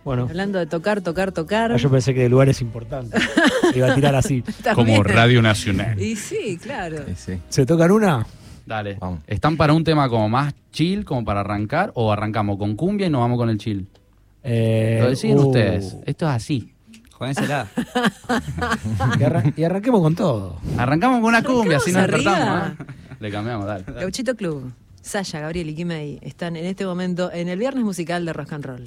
Bueno, 0.03 0.23
Hablando 0.23 0.57
de 0.57 0.65
tocar, 0.65 1.01
tocar, 1.01 1.31
tocar. 1.31 1.73
ah, 1.73 1.77
yo 1.77 1.91
pensé 1.91 2.15
que 2.15 2.21
de 2.21 2.29
lugares 2.29 2.59
importantes. 2.61 3.21
Iba 3.75 3.91
a 3.91 3.93
tirar 3.93 4.15
así. 4.15 4.43
También. 4.63 5.03
Nacional. 5.43 6.01
Y 6.01 6.15
sí, 6.15 6.57
claro. 6.59 7.03
Sí, 7.05 7.13
sí. 7.15 7.33
¿Se 7.49 7.67
tocan 7.67 7.91
una? 7.91 8.25
Dale. 8.65 8.97
Vamos. 8.99 9.19
¿Están 9.27 9.57
para 9.57 9.73
un 9.73 9.83
tema 9.83 10.09
como 10.09 10.27
más 10.27 10.55
chill, 10.71 11.05
como 11.05 11.23
para 11.23 11.41
arrancar, 11.41 11.91
o 11.93 12.11
arrancamos 12.11 12.57
con 12.57 12.75
cumbia 12.75 13.05
y 13.05 13.11
nos 13.11 13.21
vamos 13.21 13.37
con 13.37 13.51
el 13.51 13.59
chill? 13.59 13.85
Eh, 14.43 14.99
Lo 15.01 15.09
deciden 15.09 15.39
uh, 15.39 15.47
ustedes. 15.47 15.95
Esto 16.05 16.25
es 16.27 16.31
así. 16.31 16.73
Juénsela. 17.11 17.67
Y, 19.19 19.23
arran- 19.23 19.53
y 19.57 19.63
arranquemos 19.63 20.01
con 20.01 20.15
todo. 20.15 20.57
Arrancamos 20.77 21.19
con 21.19 21.25
una 21.29 21.43
cumbia, 21.43 21.77
así 21.77 21.91
nos 21.91 22.03
despertamos. 22.07 22.69
¿eh? 22.79 22.83
Le 23.19 23.31
cambiamos, 23.31 23.65
dale. 23.65 23.83
Gauchito 23.85 24.35
Club, 24.35 24.71
Saya, 25.01 25.41
Gabriel 25.41 25.69
y 25.69 25.75
Kimei 25.75 26.19
están 26.21 26.55
en 26.55 26.65
este 26.65 26.85
momento 26.85 27.29
en 27.31 27.49
el 27.49 27.59
viernes 27.59 27.83
musical 27.83 28.23
de 28.25 28.31
Rock 28.33 28.53
and 28.53 28.65
Roll. 28.65 28.83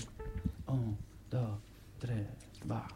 Un, 0.68 0.96
dos, 1.30 1.58
tres, 1.98 2.22
va. 2.70 2.86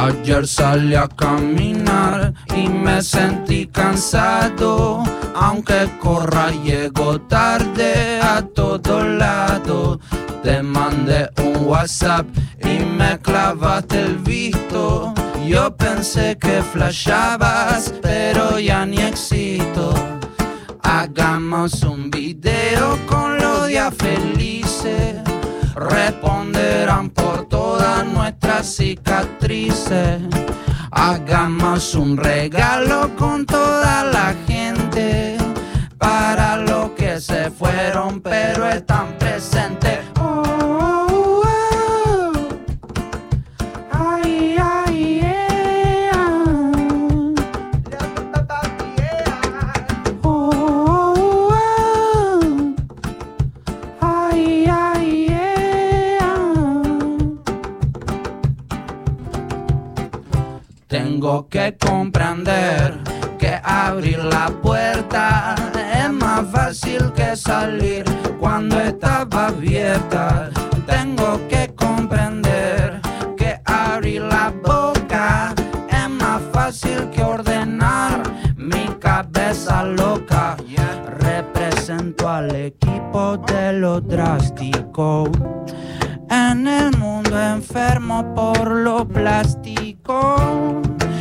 Ayer 0.00 0.46
salí 0.46 0.94
a 0.94 1.06
caminar 1.06 2.32
y 2.56 2.70
me 2.70 3.02
sentí 3.02 3.66
cansado. 3.66 5.02
Aunque 5.34 5.90
corra, 6.00 6.50
llego 6.50 7.20
tarde 7.20 8.18
a 8.18 8.40
todo 8.40 9.04
lado. 9.04 10.00
Te 10.42 10.62
mandé 10.62 11.28
un 11.44 11.66
WhatsApp 11.66 12.26
y 12.64 12.82
me 12.82 13.18
clavaste 13.18 14.00
el 14.00 14.16
visto. 14.16 15.12
Yo 15.46 15.76
pensé 15.76 16.38
que 16.38 16.62
flashabas, 16.62 17.92
pero 18.00 18.58
ya 18.58 18.86
ni 18.86 19.02
existo. 19.02 19.92
Hagamos 20.82 21.82
un 21.82 22.10
video 22.10 22.98
con 23.06 23.36
los 23.36 23.66
días 23.68 23.94
felices. 23.98 25.29
Responderán 25.74 27.10
por 27.10 27.48
todas 27.48 28.04
nuestras 28.06 28.66
cicatrices. 28.74 30.20
Hagamos 30.90 31.94
un 31.94 32.16
regalo 32.16 33.14
con 33.16 33.46
toda 33.46 34.04
la 34.04 34.34
gente. 34.46 35.36
Para 35.98 36.56
los 36.56 36.90
que 36.90 37.20
se 37.20 37.50
fueron 37.50 38.20
pero 38.20 38.66
están 38.68 39.18
presentes. 39.18 39.79
Tengo 61.30 61.48
que 61.48 61.76
comprender 61.76 62.98
que 63.38 63.60
abrir 63.62 64.18
la 64.18 64.48
puerta 64.48 65.54
es 65.94 66.10
más 66.10 66.44
fácil 66.50 67.12
que 67.12 67.36
salir 67.36 68.02
cuando 68.40 68.80
estaba 68.80 69.46
abierta. 69.46 70.50
Tengo 70.86 71.40
que 71.46 71.72
comprender 71.76 73.00
que 73.36 73.60
abrir 73.64 74.22
la 74.22 74.52
boca 74.60 75.54
es 75.88 76.08
más 76.08 76.42
fácil 76.52 77.08
que 77.10 77.22
ordenar 77.22 78.24
mi 78.56 78.86
cabeza 78.98 79.84
loca. 79.84 80.56
Represento 81.20 82.28
al 82.28 82.52
equipo 82.56 83.36
de 83.36 83.74
lo 83.74 84.00
drástico. 84.00 85.30
En 86.28 86.66
el 86.66 86.90
mundo 86.98 87.40
enfermo 87.40 88.34
por 88.34 88.68
lo 88.68 89.06
plástico 89.06 90.39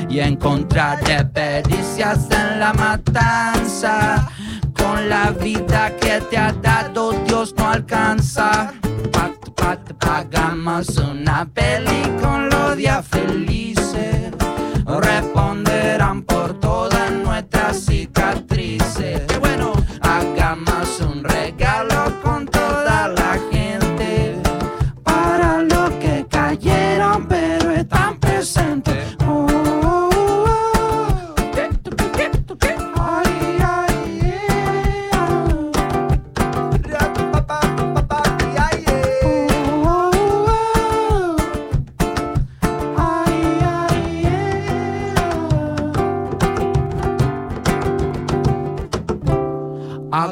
y 0.09 0.19
encontraré 0.19 1.23
pericias 1.25 2.27
en 2.31 2.59
la 2.59 2.73
matanza. 2.73 4.27
Con 4.73 5.09
la 5.09 5.31
vida 5.31 5.95
que 5.97 6.21
te 6.29 6.37
ha 6.37 6.51
dado, 6.53 7.11
Dios 7.25 7.53
no 7.57 7.69
alcanza. 7.69 8.73
Pat, 9.11 9.49
pat, 9.55 9.93
pagamos 9.93 10.97
una 10.97 11.45
peli 11.45 12.01
con 12.21 12.49
los 12.49 12.75
días 12.77 13.05
felices. 13.07 14.31
Responderán 14.85 16.23
por 16.23 16.59
todas 16.59 17.11
nuestras 17.11 17.85
cicatrices. 17.85 18.48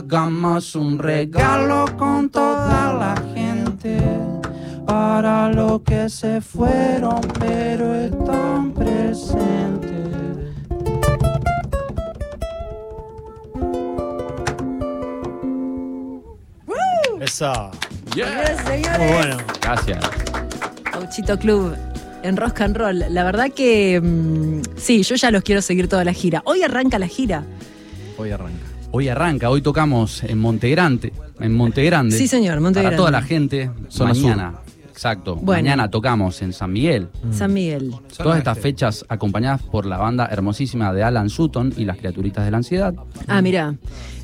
Hagamos 0.10 0.74
un 0.74 1.00
regalo 1.00 1.86
con 1.98 2.30
toda 2.30 2.94
la 2.94 3.22
gente 3.36 4.00
para 4.86 5.52
los 5.52 5.82
que 5.82 6.08
se 6.08 6.40
fueron 6.40 7.20
pero 7.38 7.94
están 7.94 8.72
presentes. 8.72 10.08
Esa. 17.20 17.72
Señoras 18.14 18.62
y 18.64 18.66
señores. 18.66 19.00
Muy 19.00 19.08
bueno. 19.10 19.38
Gracias. 19.62 20.00
Gauchito 20.94 21.38
Club 21.38 21.76
en 22.24 22.38
Rock 22.38 22.62
and 22.62 22.78
Roll. 22.78 23.04
La 23.10 23.26
verdad 23.26 23.52
que 23.54 24.00
mm, 24.02 24.62
sí, 24.78 25.04
yo 25.04 25.16
ya 25.16 25.32
los 25.32 25.44
quiero 25.44 25.62
seguir 25.62 25.90
toda 25.90 26.06
la 26.06 26.14
gira. 26.14 26.44
Hoy 26.46 26.64
arranca 26.64 26.98
la 26.98 27.08
gira. 27.08 27.44
Hoy 28.18 28.32
arranca. 28.32 28.67
Hoy 28.92 29.10
arranca, 29.10 29.50
hoy 29.50 29.62
tocamos 29.62 30.24
en 30.24 30.40
Montegrande, 30.40 31.12
en 31.40 31.54
Montegrande. 31.54 32.18
Sí, 32.18 32.28
señor, 32.28 32.60
Monte 32.62 32.82
Para 32.82 32.96
toda 32.96 33.12
la 33.12 33.22
gente, 33.22 33.70
Zona 33.90 34.14
mañana. 34.14 34.54
Exacto. 34.98 35.36
Bueno. 35.36 35.62
Mañana 35.62 35.92
tocamos 35.92 36.42
en 36.42 36.54
San 36.54 36.74
Miguel. 36.74 37.10
San 37.32 37.54
Miguel. 37.54 37.94
Todas 38.18 38.40
estas 38.40 38.58
fechas 38.58 39.06
acompañadas 39.08 39.62
por 39.62 39.86
la 39.86 39.98
banda 39.98 40.28
hermosísima 40.32 40.92
de 40.92 41.04
Alan 41.04 41.30
Sutton 41.30 41.72
y 41.78 41.86
las 41.86 41.98
criaturitas 41.98 42.44
de 42.46 42.50
la 42.50 42.58
ansiedad. 42.58 42.96
Ah, 43.28 43.44
mira. 43.44 43.76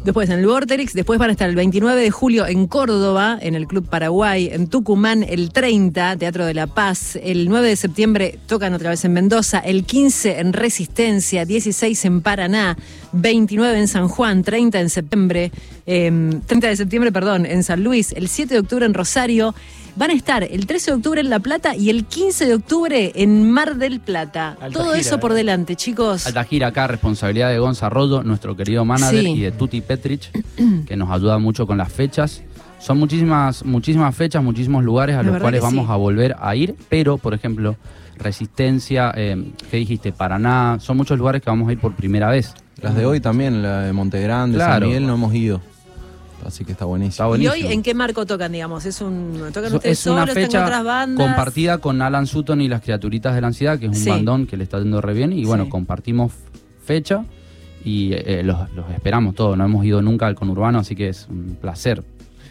Después 0.03 0.29
en 0.29 0.39
el 0.39 0.48
Vorterix, 0.48 0.93
después 0.93 1.20
van 1.20 1.29
a 1.29 1.32
estar 1.32 1.48
el 1.48 1.55
29 1.55 2.01
de 2.01 2.12
julio 2.12 2.46
en 2.46 2.67
Córdoba, 2.67 3.38
en 3.39 3.55
el 3.55 3.67
Club 3.67 3.88
Paraguay, 3.88 4.50
en 4.51 4.67
Tucumán 4.67 5.24
el 5.24 5.53
30, 5.53 6.17
Teatro 6.17 6.46
de 6.46 6.53
la 6.53 6.67
Paz, 6.67 7.17
el 7.24 7.48
9 7.48 7.70
de 7.70 7.75
septiembre 7.77 8.39
tocan 8.48 8.74
otra 8.74 8.89
vez 8.89 9.05
en 9.05 9.13
Mendoza, 9.13 9.60
el 9.60 9.86
15 9.86 10.39
en 10.41 10.51
Resistencia, 10.51 11.46
16 11.46 12.03
en 12.03 12.22
Paraná, 12.22 12.77
29 13.13 13.79
en 13.79 13.88
San 13.88 14.08
Juan, 14.08 14.43
30 14.43 14.79
en 14.79 14.89
septiembre, 14.89 15.51
eh, 15.86 16.39
30 16.46 16.67
de 16.67 16.75
septiembre, 16.75 17.12
perdón, 17.12 17.46
en 17.46 17.63
San 17.63 17.84
Luis, 17.84 18.12
el 18.13 18.27
7 18.27 18.53
de 18.55 18.60
octubre 18.60 18.86
en 18.86 18.93
Rosario. 18.93 19.55
Van 19.96 20.10
a 20.10 20.13
estar 20.13 20.43
el 20.43 20.65
13 20.65 20.89
de 20.91 20.98
octubre 20.98 21.22
en 21.22 21.29
La 21.29 21.39
Plata 21.39 21.75
y 21.75 21.91
el 21.91 22.05
15 22.05 22.48
de 22.48 22.55
octubre 22.55 23.12
en 23.13 23.51
Mar 23.51 23.75
del 23.75 24.00
Plata. 24.00 24.58
Alta 24.60 24.79
Todo 24.79 24.88
gira, 24.89 24.98
eso 24.98 25.15
¿eh? 25.15 25.20
por 25.20 25.34
delante, 25.34 25.75
chicos. 25.75 26.25
Alta 26.25 26.43
gira 26.46 26.67
acá, 26.67 26.88
responsabilidad 26.88 27.50
de 27.50 27.60
Gonza 27.60 27.89
Rodo, 27.89 28.24
nuestro 28.24 28.55
querido 28.55 28.86
manager, 28.86 29.20
Sí. 29.24 29.27
y 29.34 29.41
de 29.41 29.51
Tuti 29.51 29.82
Petrich, 29.82 30.32
que 30.88 30.96
nos 30.98 31.12
ayuda 31.12 31.38
mucho 31.38 31.67
con 31.67 31.77
las 31.77 31.91
fechas. 31.93 32.41
Son 32.79 32.98
muchísimas, 32.98 33.63
muchísimas 33.63 34.15
fechas, 34.15 34.43
muchísimos 34.43 34.84
lugares 34.84 35.15
a 35.15 35.22
La 35.22 35.29
los 35.29 35.39
cuales 35.39 35.62
vamos 35.62 35.86
sí. 35.86 35.91
a 35.91 35.96
volver 35.96 36.36
a 36.39 36.55
ir, 36.55 36.75
pero, 36.89 37.20
por 37.20 37.36
ejemplo, 37.36 37.77
Resistencia, 38.17 39.12
eh, 39.15 39.51
¿qué 39.70 39.77
dijiste? 39.77 40.12
Paraná, 40.12 40.77
son 40.79 40.98
muchos 40.98 41.17
lugares 41.17 41.41
que 41.41 41.50
vamos 41.50 41.70
a 41.70 41.72
ir 41.74 41.79
por 41.79 41.93
primera 41.96 42.29
vez. 42.29 42.53
Las 42.82 42.96
de 42.96 43.06
hoy 43.06 43.20
también, 43.20 43.62
la 43.62 43.82
de 43.84 43.94
Montegrande, 43.94 44.58
San 44.58 44.68
Claro. 44.68 44.88
Miguel, 44.88 45.08
no 45.08 45.13
hemos 45.15 45.34
ido. 45.34 45.62
Así 46.46 46.65
que 46.65 46.74
está 46.74 46.84
buenísimo. 46.86 47.34
Está 47.36 47.44
¿Y 47.44 47.48
hoy 47.48 47.72
en 47.72 47.82
qué 47.82 47.94
marco 47.94 48.25
tocan, 48.25 48.51
digamos? 48.51 48.86
¿Es 48.86 49.00
un, 49.00 49.38
¿Tocan 49.53 49.74
ustedes 49.75 50.00
es 50.00 50.08
una 50.08 50.27
fecha 50.27 50.63
otras 50.65 50.84
bandas? 50.84 51.25
compartida 51.25 51.77
con 51.77 52.01
Alan 52.01 52.27
Sutton 52.27 52.60
y 52.60 52.68
las 52.68 52.82
criaturitas 52.82 53.34
de 53.36 53.39
la 53.42 53.48
ansiedad, 53.48 53.80
que 53.80 53.86
es 53.86 53.92
un 53.92 53.96
Sí. 53.98 54.10
bandón 54.10 54.46
que 54.46 54.58
le 54.58 54.65
está 54.65 54.80
yendo 54.80 55.00
re 55.00 55.13
bien. 55.13 55.32
Y 55.32 55.46
bueno, 55.46 55.63
Sí. 55.65 55.70
compartimos 55.70 56.34
fecha 56.86 57.24
y 57.86 58.12
eh, 58.13 58.42
los, 58.44 58.70
los 58.74 58.89
esperamos 58.92 59.36
todos. 59.36 59.58
No 59.58 59.63
hemos 59.63 59.86
ido 59.86 60.01
nunca 60.01 60.27
al 60.27 60.36
conurbano, 60.36 60.80
así 60.80 60.96
que 60.98 61.08
es 61.10 61.27
un 61.30 61.58
placer 61.62 62.03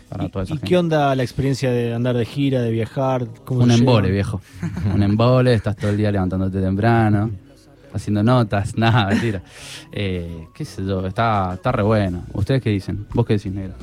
para 0.08 0.26
toda 0.30 0.44
esa 0.44 0.54
¿Y 0.54 0.56
gente. 0.56 0.68
qué 0.70 0.76
onda 0.78 1.14
la 1.14 1.22
experiencia 1.22 1.70
de 1.70 1.92
andar 1.92 2.16
de 2.16 2.24
gira, 2.24 2.62
de 2.62 2.70
viajar? 2.70 3.26
¿Cómo 3.44 3.62
Un 3.62 3.70
embole, 3.72 4.10
viejo. 4.10 4.40
un 4.94 5.02
embole, 5.02 5.52
estás 5.52 5.76
todo 5.76 5.90
el 5.90 5.98
día 5.98 6.10
levantándote 6.10 6.62
temprano, 6.62 7.30
haciendo 7.94 8.22
notas, 8.22 8.76
nada, 8.76 9.06
mentira. 9.06 9.42
Eh, 9.92 10.46
qué 10.54 10.64
sé 10.64 10.84
yo, 10.84 11.06
está, 11.06 11.52
está 11.54 11.72
re 11.72 11.82
bueno. 11.82 12.24
¿Ustedes 12.32 12.62
qué 12.62 12.70
dicen? 12.70 13.06
¿Vos 13.14 13.26
qué 13.26 13.34
decís, 13.34 13.52
negro? 13.52 13.74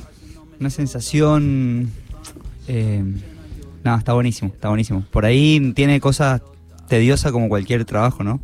Una 0.58 0.70
sensación. 0.70 1.90
Eh, 2.68 3.02
nada, 3.82 3.98
está 3.98 4.12
buenísimo, 4.12 4.50
está 4.52 4.68
buenísimo. 4.68 5.02
Por 5.10 5.24
ahí 5.24 5.72
tiene 5.74 6.00
cosas 6.00 6.42
tediosas 6.88 7.30
como 7.32 7.48
cualquier 7.48 7.84
trabajo, 7.84 8.24
¿no? 8.24 8.40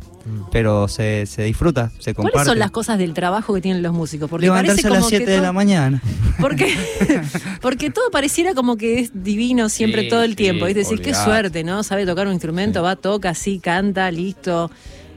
Pero 0.51 0.89
se, 0.89 1.25
se 1.25 1.43
disfruta, 1.43 1.89
se 1.99 2.13
comparte. 2.13 2.33
¿Cuáles 2.33 2.47
son 2.49 2.59
las 2.59 2.71
cosas 2.71 2.97
del 2.97 3.13
trabajo 3.13 3.53
que 3.53 3.61
tienen 3.61 3.81
los 3.81 3.93
músicos? 3.93 4.29
Porque 4.29 4.47
Levantarse 4.47 4.81
parece 4.81 4.87
a 4.87 4.91
las 4.91 4.99
como 4.99 5.09
que 5.09 5.17
7 5.17 5.31
de 5.31 5.37
todo- 5.37 5.45
la 5.45 5.53
mañana. 5.53 6.01
Porque, 6.41 6.75
porque 7.61 7.91
todo 7.91 8.09
pareciera 8.11 8.53
como 8.53 8.75
que 8.75 8.99
es 8.99 9.11
divino 9.23 9.69
siempre 9.69 10.03
Sí, 10.03 10.09
todo 10.09 10.23
el 10.23 10.31
sí, 10.31 10.35
tiempo. 10.37 10.67
Es 10.67 10.75
decir, 10.75 11.01
qué 11.01 11.13
suerte, 11.13 11.63
¿no? 11.63 11.81
Sabe 11.83 12.05
tocar 12.05 12.27
un 12.27 12.33
instrumento, 12.33 12.79
Sí. 12.79 12.83
va, 12.83 12.95
toca, 12.97 13.33
sí, 13.35 13.59
canta, 13.59 14.11
listo. 14.11 14.69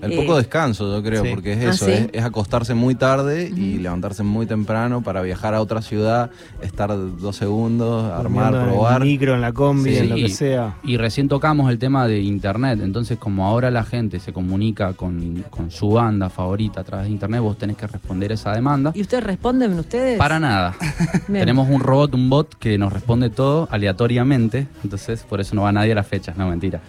El 0.02 0.12
Eh, 0.12 0.16
poco 0.16 0.36
descanso, 0.38 0.96
yo 0.96 1.02
creo, 1.02 1.22
sí. 1.24 1.30
porque 1.34 1.52
es 1.52 1.58
¿Ah, 1.64 1.70
eso, 1.70 1.86
sí? 1.86 1.92
es, 1.92 2.08
es 2.12 2.24
acostarse 2.24 2.74
muy 2.74 2.94
tarde 2.94 3.48
y 3.54 3.78
levantarse 3.78 4.22
muy 4.22 4.46
temprano 4.46 5.02
para 5.02 5.20
viajar 5.22 5.54
a 5.54 5.60
otra 5.60 5.82
ciudad, 5.82 6.30
estar 6.62 6.90
dos 7.18 7.36
segundos, 7.36 8.04
armar, 8.04 8.52
Durmiendo 8.52 8.58
en 8.60 8.64
el 8.64 8.70
probar. 8.70 9.00
micro, 9.04 9.34
en 9.34 9.40
la 9.42 9.52
combi, 9.52 9.90
Sí, 9.90 9.96
en 9.98 10.08
lo 10.08 10.16
y- 10.16 10.22
que 10.22 10.28
sea. 10.30 10.76
Y 10.84 10.96
recién 10.96 11.28
tocamos 11.28 11.70
el 11.70 11.78
tema 11.78 12.06
de 12.06 12.20
internet, 12.20 12.80
entonces 12.82 13.18
como 13.18 13.46
ahora 13.46 13.70
la 13.70 13.84
gente 13.84 14.20
se 14.20 14.32
comunica 14.32 14.94
con, 14.94 15.44
con 15.50 15.70
su 15.70 15.90
banda 15.90 16.30
favorita 16.30 16.80
a 16.80 16.84
través 16.84 17.06
de 17.06 17.12
internet, 17.12 17.40
vos 17.40 17.58
tenés 17.58 17.76
que 17.76 17.86
responder 17.86 18.32
esa 18.32 18.52
demanda. 18.52 18.92
¿Y 18.94 19.02
ustedes 19.02 19.22
responden 19.24 19.78
ustedes? 19.78 20.16
Para 20.18 20.40
nada. 20.40 20.74
Tenemos 21.26 21.68
un 21.68 21.80
robot, 21.80 22.14
un 22.14 22.30
bot 22.30 22.54
que 22.58 22.78
nos 22.78 22.92
responde 22.92 23.28
todo 23.30 23.68
aleatoriamente, 23.70 24.66
entonces 24.82 25.24
por 25.28 25.40
eso 25.40 25.54
no 25.54 25.62
va 25.62 25.72
nadie 25.72 25.92
a 25.92 25.96
las 25.96 26.06
fechas, 26.06 26.36
no 26.36 26.48
mentira. 26.48 26.80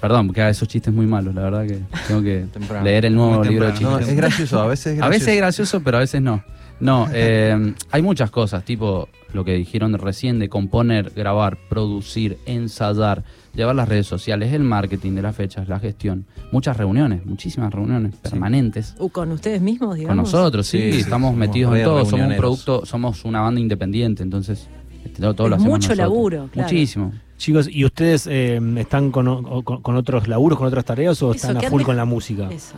Perdón, 0.00 0.28
porque 0.28 0.42
hago 0.42 0.50
esos 0.50 0.68
chistes 0.68 0.92
muy 0.94 1.06
malos, 1.06 1.34
la 1.34 1.42
verdad 1.42 1.66
que 1.66 1.80
tengo 2.06 2.22
que 2.22 2.46
Temprano. 2.52 2.84
leer 2.84 3.06
el 3.06 3.14
nuevo 3.14 3.42
libro 3.42 3.66
de 3.66 3.72
temprano. 3.72 3.92
No, 3.92 3.98
chistes. 3.98 4.14
es 4.14 4.16
gracioso, 4.20 4.60
a 4.60 4.66
veces 4.66 4.86
es 4.92 4.96
gracioso. 4.98 5.04
A 5.06 5.08
veces 5.10 5.28
es 5.28 5.36
gracioso, 5.36 5.80
pero 5.82 5.96
a 5.96 6.00
veces 6.00 6.22
no. 6.22 6.42
No, 6.80 7.08
eh, 7.12 7.74
hay 7.90 8.02
muchas 8.02 8.30
cosas, 8.30 8.64
tipo 8.64 9.08
lo 9.32 9.44
que 9.44 9.54
dijeron 9.54 9.92
recién 9.98 10.38
de 10.38 10.48
componer, 10.48 11.10
grabar, 11.14 11.58
producir, 11.68 12.38
ensayar, 12.46 13.24
llevar 13.54 13.74
las 13.74 13.86
redes 13.88 14.06
sociales, 14.06 14.54
el 14.54 14.62
marketing 14.62 15.12
de 15.16 15.22
las 15.22 15.36
fechas, 15.36 15.68
la 15.68 15.78
gestión. 15.80 16.24
Muchas 16.50 16.76
reuniones, 16.76 17.26
muchísimas 17.26 17.74
reuniones 17.74 18.14
permanentes. 18.16 18.94
Uh, 18.98 19.10
¿Con 19.10 19.32
ustedes 19.32 19.60
mismos, 19.60 19.96
digamos? 19.96 20.30
Con 20.30 20.32
nosotros, 20.32 20.66
sí, 20.66 20.78
Sí, 20.80 20.92
sí, 20.92 21.00
estamos 21.00 21.34
metidos 21.36 21.76
en 21.76 21.84
todo, 21.84 22.06
somos 22.06 22.26
un 22.28 22.36
producto, 22.36 22.86
somos 22.86 23.24
una 23.26 23.40
banda 23.42 23.60
independiente, 23.60 24.22
entonces 24.22 24.68
este, 25.08 25.22
todo, 25.22 25.34
todo 25.34 25.48
lo 25.48 25.56
Es 25.56 25.60
hacemos 25.62 25.78
mucho 25.78 25.88
nosotros. 25.88 25.98
laburo, 26.08 26.48
claro. 26.52 26.68
Muchísimo. 26.68 27.12
Chicos, 27.36 27.68
¿y 27.70 27.84
ustedes 27.84 28.26
eh, 28.26 28.60
están 28.78 29.10
con, 29.10 29.62
con- 29.62 29.80
con 29.82 29.96
otros 29.96 30.26
laburos, 30.28 30.58
con 30.58 30.66
otras 30.68 30.84
tareas 30.84 31.22
o 31.22 31.30
Eso, 31.30 31.34
están 31.36 31.56
a 31.56 31.60
¿qué 31.60 31.70
full 31.70 31.82
con 31.82 31.96
la 31.96 32.04
música? 32.04 32.48
Eso. 32.50 32.74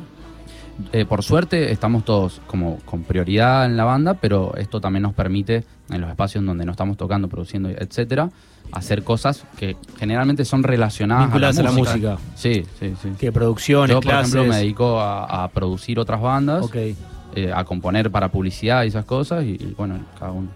eh, 0.92 1.04
por 1.04 1.22
suerte 1.22 1.72
estamos 1.72 2.04
todos 2.04 2.40
como 2.46 2.78
con 2.84 3.02
prioridad 3.04 3.64
en 3.66 3.76
la 3.76 3.84
banda, 3.84 4.14
pero 4.14 4.54
esto 4.56 4.80
también 4.80 5.02
nos 5.02 5.14
permite, 5.14 5.64
en 5.90 6.00
los 6.00 6.10
espacios 6.10 6.44
donde 6.44 6.64
no 6.64 6.72
estamos 6.72 6.96
tocando, 6.96 7.28
produciendo, 7.28 7.68
etcétera, 7.70 8.30
hacer 8.72 9.02
cosas 9.02 9.44
que 9.58 9.76
generalmente 9.98 10.44
son 10.44 10.62
relacionadas 10.62 11.24
Vinculadas 11.26 11.58
a 11.58 11.62
la 11.64 11.72
música. 11.72 12.10
música. 12.12 12.18
Sí, 12.34 12.64
sí, 12.78 12.94
sí. 13.02 13.08
Que 13.18 13.32
producciones, 13.32 13.90
Yo, 13.94 14.00
por 14.00 14.10
clases. 14.10 14.34
ejemplo, 14.34 14.52
me 14.52 14.58
dedico 14.60 15.00
a, 15.00 15.44
a 15.44 15.48
producir 15.48 15.98
otras 15.98 16.20
bandas, 16.20 16.64
Ok. 16.64 16.76
eh, 17.34 17.52
a 17.54 17.64
componer 17.64 18.10
para 18.10 18.28
publicidad 18.30 18.84
y 18.84 18.88
esas 18.88 19.04
cosas, 19.06 19.44
y, 19.44 19.50
y 19.52 19.74
bueno, 19.76 19.98
cada 20.18 20.32
uno. 20.32 20.48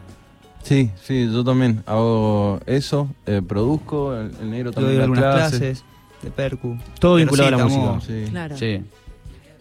Sí, 0.65 0.91
sí, 1.03 1.31
yo 1.33 1.45
también 1.45 1.83
hago 1.87 2.59
eso, 2.67 3.09
eh, 3.27 3.41
produzco, 3.47 4.15
el, 4.17 4.33
el 4.41 4.51
negro 4.51 4.71
Yo 4.71 4.75
también 4.75 4.93
doy 4.93 4.97
da 4.99 5.05
algunas 5.05 5.25
clases. 5.35 5.59
clases 5.61 5.85
de 6.23 6.31
percu. 6.31 6.79
Todo 6.99 7.15
Pero 7.15 7.27
vinculado 7.31 7.49
sí, 7.49 7.55
a 7.55 7.57
la 7.59 7.65
estamos- 7.67 7.95
música. 7.97 8.15
Sí. 8.25 8.31
Claro. 8.31 8.57
Sí. 8.57 8.83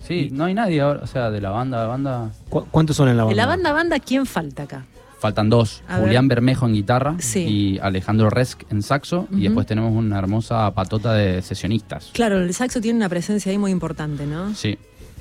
Sí, 0.07 0.29
no 0.33 0.45
hay 0.45 0.53
nadie 0.53 0.81
ahora, 0.81 1.01
o 1.03 1.07
sea, 1.07 1.29
de 1.31 1.39
la 1.41 1.49
banda, 1.49 1.85
banda. 1.87 2.31
¿Cu- 2.49 2.65
¿Cuántos 2.71 2.95
son 2.97 3.07
en 3.09 3.17
la 3.17 3.23
banda? 3.23 3.31
De 3.35 3.41
la 3.41 3.45
banda 3.47 3.71
banda, 3.73 3.99
¿quién 3.99 4.25
falta 4.25 4.63
acá? 4.63 4.85
Faltan 5.19 5.49
dos, 5.49 5.81
A 5.87 5.95
ver. 5.97 6.05
Julián 6.07 6.27
Bermejo 6.27 6.65
en 6.65 6.73
guitarra 6.73 7.15
Sí. 7.19 7.39
y 7.47 7.79
Alejandro 7.79 8.29
Resk 8.29 8.63
en 8.69 8.81
saxo, 8.81 9.21
Ujú. 9.21 9.37
y 9.37 9.43
después 9.43 9.65
tenemos 9.65 9.93
una 9.93 10.19
hermosa 10.19 10.69
patota 10.71 11.13
de 11.13 11.41
sesionistas. 11.41 12.09
Claro, 12.13 12.39
el 12.41 12.53
saxo 12.53 12.81
tiene 12.81 12.97
una 12.97 13.07
presencia 13.07 13.49
ahí 13.49 13.57
muy 13.57 13.71
importante, 13.71 14.25
¿no? 14.25 14.53
Sí. 14.53 14.77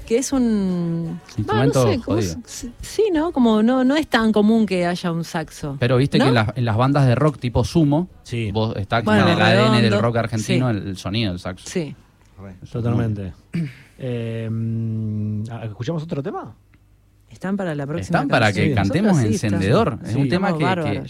Que 0.06 0.18
es 0.18 0.32
un... 0.32 1.20
Instrumento 1.38 1.86
no 2.06 2.20
sé. 2.22 2.70
Sí, 2.80 3.04
¿no? 3.12 3.32
Como 3.32 3.62
no, 3.62 3.84
no 3.84 3.96
es 3.96 4.06
tan 4.08 4.32
común 4.32 4.66
que 4.66 4.84
haya 4.86 5.12
un 5.12 5.24
saxo. 5.24 5.76
Pero 5.78 5.96
viste 5.96 6.18
¿No? 6.18 6.24
que 6.24 6.28
en, 6.28 6.34
las- 6.34 6.56
en 6.56 6.64
las 6.64 6.76
bandas 6.76 7.06
de 7.06 7.14
rock 7.14 7.38
tipo 7.38 7.64
sumo, 7.64 8.08
Sí, 8.22 8.50
vos 8.52 8.74
está 8.76 9.00
Bueno, 9.02 9.28
en 9.28 9.34
el 9.34 9.40
ADN 9.42 9.82
del 9.82 9.98
rock 10.00 10.16
argentino 10.16 10.70
sí. 10.70 10.76
el, 10.78 10.88
el 10.88 10.96
sonido 10.96 11.32
del 11.32 11.38
saxo. 11.40 11.68
Sí. 11.68 11.94
totalmente. 12.70 13.32
Eh, 14.04 14.48
mm, 14.50 15.44
¿Escuchamos 15.62 16.02
otro 16.02 16.20
tema? 16.24 16.52
Están 17.30 17.56
para 17.56 17.72
la 17.72 17.86
próxima 17.86 18.18
Están 18.18 18.28
para 18.28 18.52
que 18.52 18.74
cantemos 18.74 19.16
Encendedor. 19.20 19.98
Es 20.04 20.16
un 20.16 20.28
tema 20.28 20.56
que, 20.58 21.04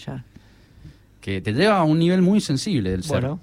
que 1.19 1.41
te 1.41 1.53
lleva 1.53 1.77
a 1.79 1.83
un 1.83 1.97
nivel 1.97 2.21
muy 2.21 2.39
sensible 2.39 2.91
del 2.91 3.01
ser. 3.03 3.21
Bueno, 3.21 3.39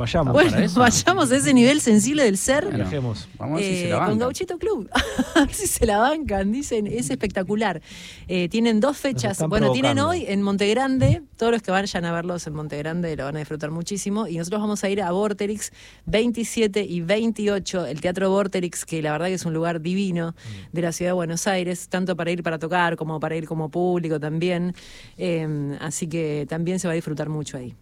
vayamos. 0.00 0.32
Bueno, 0.32 0.50
para 0.50 0.64
eso. 0.64 0.80
vayamos 0.80 1.30
a 1.30 1.36
ese 1.36 1.54
nivel 1.54 1.80
sensible 1.80 2.24
del 2.24 2.36
ser. 2.36 2.64
Bueno. 2.64 2.84
Vamos 2.90 3.28
a 3.38 3.46
ver 3.56 3.64
si 3.64 3.70
Eh, 3.70 3.82
se 3.82 3.88
la 3.88 3.96
con 3.96 4.00
bancan. 4.00 4.18
Gauchito 4.18 4.58
Club. 4.58 4.90
a 5.34 5.40
ver 5.40 5.54
si 5.54 5.66
se 5.66 5.86
la 5.86 5.98
bancan, 5.98 6.50
dicen, 6.50 6.86
es 6.86 7.10
espectacular. 7.10 7.80
Eh, 8.26 8.48
tienen 8.48 8.80
dos 8.80 8.96
fechas. 8.98 9.38
Bueno, 9.48 9.72
tienen 9.72 9.98
hoy 9.98 10.24
en 10.26 10.42
Montegrande, 10.42 11.22
todos 11.36 11.52
los 11.52 11.62
que 11.62 11.70
vayan 11.70 12.04
a 12.04 12.12
verlos 12.12 12.46
en 12.46 12.54
Montegrande 12.54 13.14
lo 13.16 13.24
van 13.24 13.36
a 13.36 13.38
disfrutar 13.38 13.70
muchísimo. 13.70 14.26
Y 14.26 14.38
nosotros 14.38 14.60
vamos 14.60 14.82
a 14.82 14.88
ir 14.88 15.02
a 15.02 15.10
Vorterix 15.12 15.72
27 16.06 16.82
y 16.82 17.00
28, 17.00 17.86
el 17.86 18.00
Teatro 18.00 18.30
Vorterix, 18.30 18.84
que 18.84 19.02
la 19.02 19.12
verdad 19.12 19.26
que 19.26 19.34
es 19.34 19.44
un 19.44 19.54
lugar 19.54 19.80
divino 19.80 20.34
de 20.72 20.82
la 20.82 20.92
ciudad 20.92 21.10
de 21.10 21.14
Buenos 21.14 21.46
Aires, 21.46 21.88
tanto 21.88 22.16
para 22.16 22.30
ir 22.30 22.42
para 22.42 22.58
tocar 22.58 22.96
como 22.96 23.20
para 23.20 23.36
ir 23.36 23.46
como 23.46 23.68
público 23.70 24.18
también. 24.18 24.74
Eh, 25.16 25.76
así 25.80 26.06
que 26.08 26.46
también 26.48 26.78
se 26.80 26.88
va 26.88 26.92
a 26.92 26.94
disfrutar 26.94 27.28
mucho 27.28 27.56
ahí. 27.56 27.74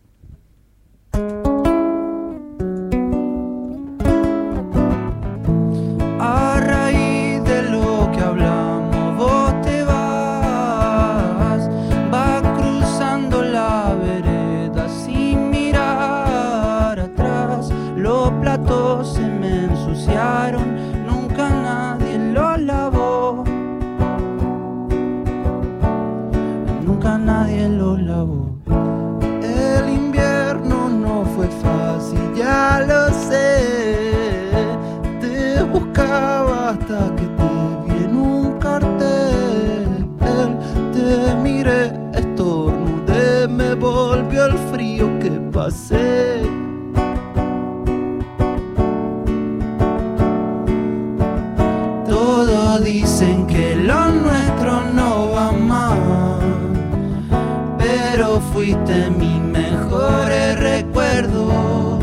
Pero 57.98 58.40
fuiste 58.52 59.10
mi 59.10 59.40
mejor 59.40 60.28
recuerdo. 60.58 61.98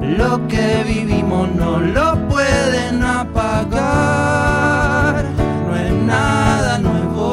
Lo 0.00 0.46
que 0.48 0.84
vivimos 0.86 1.48
no 1.54 1.78
lo 1.78 2.28
pueden 2.28 3.02
apagar, 3.02 3.84
no 5.66 5.76
es 5.76 5.92
nada 5.92 6.78
nuevo. 6.78 7.26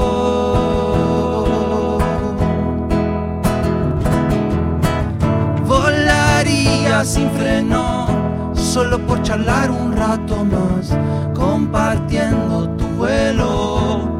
Volaría 5.68 7.04
sin 7.06 7.30
freno, 7.32 8.08
solo 8.54 9.00
por 9.00 9.22
charlar 9.22 9.70
un 9.72 9.94
rato 9.94 10.44
más, 10.46 10.98
compartiendo 11.34 12.70
tu 12.78 12.86
vuelo. 12.98 14.13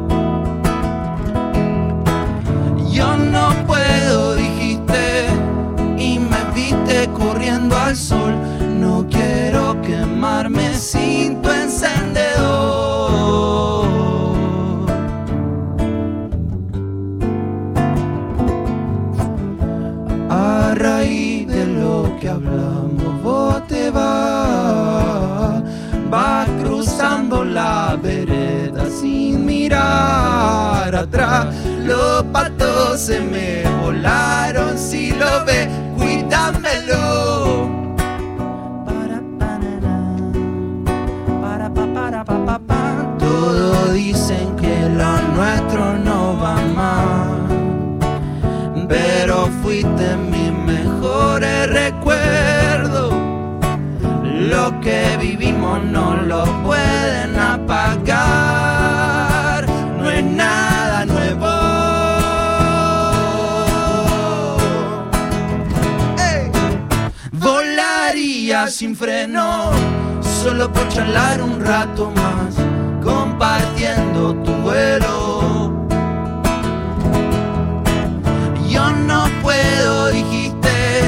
Sol. 7.96 8.34
No 8.80 9.06
quiero 9.08 9.80
quemarme 9.82 10.74
sin 10.74 11.40
tu 11.42 11.50
encendedor. 11.50 12.04
A 20.30 20.74
raíz 20.74 21.46
de 21.46 21.66
lo 21.66 22.16
que 22.20 22.28
hablamos, 22.28 23.22
vos 23.22 23.66
te 23.68 23.90
vas, 23.90 25.62
vas 26.10 26.48
cruzando 26.62 27.44
la 27.44 27.96
vereda 28.02 28.90
sin 28.90 29.46
mirar 29.46 30.94
atrás. 30.94 31.54
Los 31.84 32.24
patos 32.24 33.00
se 33.00 33.20
me 33.20 33.62
volaron, 33.82 34.76
si 34.78 35.12
lo 35.12 35.44
ves, 35.44 35.68
cuídamelo. 35.96 36.83
Sin 68.68 68.96
freno, 68.96 69.70
solo 70.42 70.72
por 70.72 70.88
charlar 70.88 71.42
un 71.42 71.60
rato 71.64 72.10
más, 72.10 72.54
compartiendo 73.04 74.34
tu 74.36 74.52
vuelo. 74.52 75.86
Yo 78.68 78.90
no 78.90 79.26
puedo, 79.42 80.08
dijiste, 80.08 81.02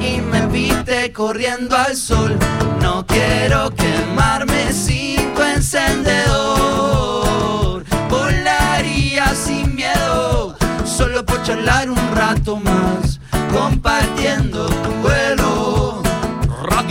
y 0.00 0.20
me 0.20 0.46
viste 0.46 1.12
corriendo 1.12 1.76
al 1.76 1.96
sol. 1.96 2.38
No 2.80 3.04
quiero 3.04 3.70
quemarme 3.74 4.72
sin 4.72 5.34
tu 5.34 5.42
encendedor. 5.42 6.24
Volaría 8.08 9.34
sin 9.34 9.74
miedo, 9.74 10.56
solo 10.84 11.26
por 11.26 11.42
charlar 11.42 11.90
un 11.90 12.14
rato 12.14 12.56
más, 12.56 13.18
compartiendo 13.52 14.66
tu 14.66 14.90
vuelo. 15.02 15.23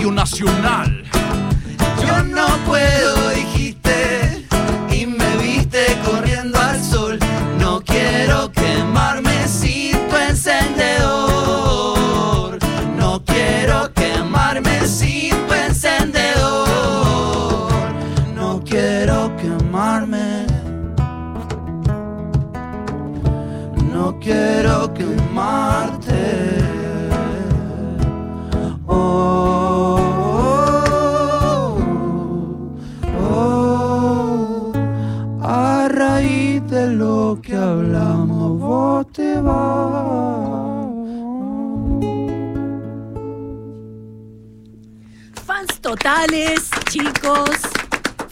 Radio 0.04 0.12
Nacional. 0.12 1.04
Yo 2.06 2.24
no 2.24 2.46
puedo, 2.66 3.32
chicos. 47.14 47.50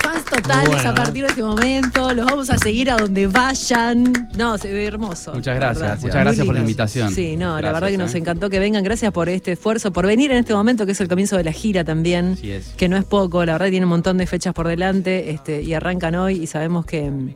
Fans 0.04 0.26
totales 0.26 0.68
Bueno, 0.70 0.90
a 0.90 0.96
partir 0.96 1.24
de 1.24 1.30
este 1.30 1.44
momento. 1.44 2.14
Los 2.14 2.26
vamos 2.26 2.50
a 2.50 2.58
seguir 2.58 2.90
a 2.90 2.98
donde 2.98 3.28
vayan. 3.28 4.12
No, 4.36 4.58
se 4.58 4.72
ve 4.74 4.86
hermoso. 4.86 5.34
Muchas 5.34 5.56
gracias, 5.56 5.80
verdad. 5.80 5.96
muchas 6.00 6.16
Muy 6.16 6.24
gracias 6.24 6.46
por 6.46 6.56
la 6.56 6.62
invitación. 6.62 7.12
Sí, 7.14 7.38
no, 7.38 7.62
la 7.62 7.72
verdad 7.72 7.90
que 7.90 7.98
nos 7.98 8.14
¿eh? 8.16 8.18
encantó 8.18 8.50
que 8.50 8.60
vengan. 8.60 8.84
Gracias 8.84 9.12
por 9.12 9.30
este 9.30 9.54
esfuerzo, 9.54 9.92
por 9.94 10.06
venir 10.08 10.32
en 10.32 10.38
este 10.38 10.54
momento, 10.54 10.86
que 10.86 10.94
es 10.94 11.02
el 11.02 11.08
comienzo 11.08 11.38
de 11.38 11.44
la 11.44 11.52
gira 11.52 11.84
también. 11.84 12.34
Así 12.34 12.52
es. 12.52 12.70
Que 12.78 12.90
no 12.90 12.98
es 12.98 13.04
poco, 13.06 13.46
la 13.46 13.54
verdad 13.54 13.70
tiene 13.70 13.86
un 13.86 13.92
montón 13.92 14.18
de 14.18 14.26
fechas 14.28 14.54
por 14.54 14.68
delante 14.68 15.32
este, 15.32 15.62
y 15.62 15.74
arrancan 15.74 16.16
hoy 16.16 16.42
y 16.44 16.48
sabemos 16.48 16.86
que 16.86 17.10
mm, 17.10 17.36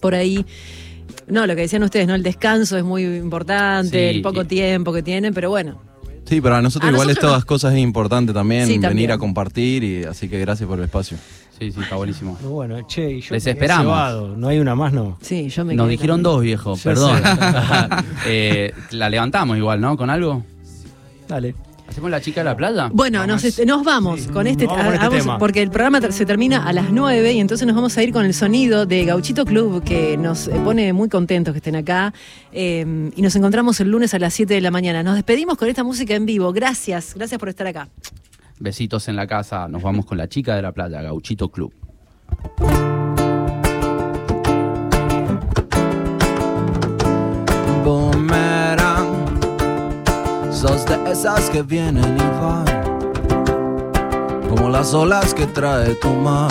por 0.00 0.14
ahí. 0.14 0.44
No, 1.26 1.46
lo 1.46 1.54
que 1.54 1.62
decían 1.62 1.82
ustedes, 1.82 2.06
¿no? 2.06 2.14
El 2.14 2.22
descanso 2.22 2.76
es 2.76 2.84
muy 2.84 3.04
importante, 3.04 4.10
Sí, 4.10 4.16
el 4.16 4.22
poco 4.22 4.42
y- 4.42 4.46
tiempo 4.46 4.92
que 4.92 5.02
tienen, 5.02 5.32
pero 5.32 5.48
bueno. 5.48 5.80
Sí, 6.26 6.40
pero 6.40 6.56
a 6.56 6.62
nosotros 6.62 6.88
A 6.88 6.92
igual 6.92 7.08
nosotros 7.08 7.30
estas 7.32 7.42
no. 7.42 7.46
cosas 7.46 7.72
es 7.74 7.80
importante 7.80 8.32
también, 8.32 8.66
Sí, 8.66 8.74
también. 8.74 8.94
venir 8.94 9.12
a 9.12 9.18
compartir 9.18 9.84
y 9.84 10.04
así 10.04 10.28
que 10.28 10.38
gracias 10.40 10.68
por 10.68 10.78
el 10.78 10.86
espacio. 10.86 11.16
Sí, 11.58 11.70
sí, 11.70 11.80
está 11.80 11.94
buenísimo. 11.96 12.36
Bueno, 12.42 12.84
che, 12.88 13.12
y 13.12 13.20
yo 13.20 13.34
Les 13.34 13.46
esperamos. 13.46 13.84
cebado. 13.86 14.36
No 14.36 14.48
hay 14.48 14.58
una 14.58 14.74
más, 14.74 14.92
no. 14.92 15.16
Sí, 15.20 15.48
yo 15.50 15.64
me 15.64 15.74
Nos 15.74 15.88
dijeron 15.88 16.16
también. 16.22 16.34
dos, 16.34 16.42
viejo, 16.42 16.76
perdón. 16.82 17.20
Eh, 18.26 18.72
la 18.90 19.08
levantamos 19.10 19.56
igual, 19.56 19.80
¿no? 19.80 19.96
¿Con 19.96 20.10
algo? 20.10 20.42
Dale. 21.28 21.54
¿Hacemos 21.94 22.10
la 22.10 22.20
chica 22.20 22.40
de 22.40 22.44
la 22.46 22.56
playa? 22.56 22.90
Bueno, 22.92 23.24
nos, 23.24 23.44
vamos 23.84 24.26
con 24.26 24.48
este, 24.48 24.66
Vamos 24.66 24.94
este 24.94 25.08
tema. 25.10 25.38
porque 25.38 25.62
el 25.62 25.70
programa 25.70 26.00
se 26.10 26.26
termina 26.26 26.66
a 26.66 26.72
las 26.72 26.90
9 26.90 27.34
y 27.34 27.38
entonces 27.38 27.68
nos 27.68 27.76
vamos 27.76 27.96
a 27.96 28.02
ir 28.02 28.12
con 28.12 28.24
el 28.24 28.34
sonido 28.34 28.84
de 28.84 29.04
Gauchito 29.04 29.44
Club 29.44 29.84
que 29.84 30.16
nos 30.16 30.48
eh, 30.48 30.60
pone 30.64 30.92
muy 30.92 31.08
contentos 31.08 31.52
que 31.52 31.58
estén 31.58 31.76
acá 31.76 32.12
eh, 32.50 33.12
y 33.14 33.22
nos 33.22 33.36
encontramos 33.36 33.78
el 33.78 33.92
lunes 33.92 34.12
a 34.12 34.18
las 34.18 34.34
7 34.34 34.54
de 34.54 34.60
la 34.60 34.72
mañana. 34.72 35.04
Nos 35.04 35.14
despedimos 35.14 35.56
con 35.56 35.68
esta 35.68 35.84
música 35.84 36.16
en 36.16 36.26
vivo. 36.26 36.52
Gracias, 36.52 37.14
gracias 37.14 37.38
por 37.38 37.48
estar 37.48 37.68
acá. 37.68 37.88
Besitos 38.58 39.06
en 39.06 39.14
la 39.14 39.28
casa. 39.28 39.68
Nos 39.68 39.80
vamos 39.80 40.04
con 40.04 40.18
la 40.18 40.28
chica 40.28 40.56
de 40.56 40.62
la 40.62 40.72
playa, 40.72 41.00
Gauchito 41.00 41.48
Club. 41.48 41.72
De 50.86 51.12
esas 51.12 51.48
que 51.50 51.62
vienen 51.62 52.16
y 52.16 52.40
van, 52.40 52.64
como 54.48 54.68
las 54.68 54.92
olas 54.92 55.32
que 55.32 55.46
trae 55.46 55.94
tu 55.94 56.10
mar. 56.10 56.50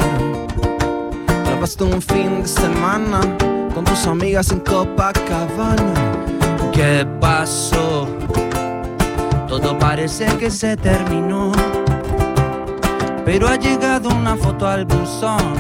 Grabaste 1.46 1.84
un 1.84 2.02
fin 2.02 2.42
de 2.42 2.48
semana 2.48 3.22
con 3.76 3.84
tus 3.84 4.08
amigas 4.08 4.52
en 4.52 4.60
Copacabana. 4.62 5.94
¿Qué 6.72 7.06
pasó? 7.20 8.08
Todo 9.48 9.78
parece 9.78 10.26
que 10.38 10.50
se 10.50 10.78
terminó. 10.78 11.52
Pero 13.26 13.48
ha 13.48 13.56
llegado 13.56 14.10
una 14.10 14.36
foto 14.36 14.68
al 14.68 14.86
buzón. 14.86 15.54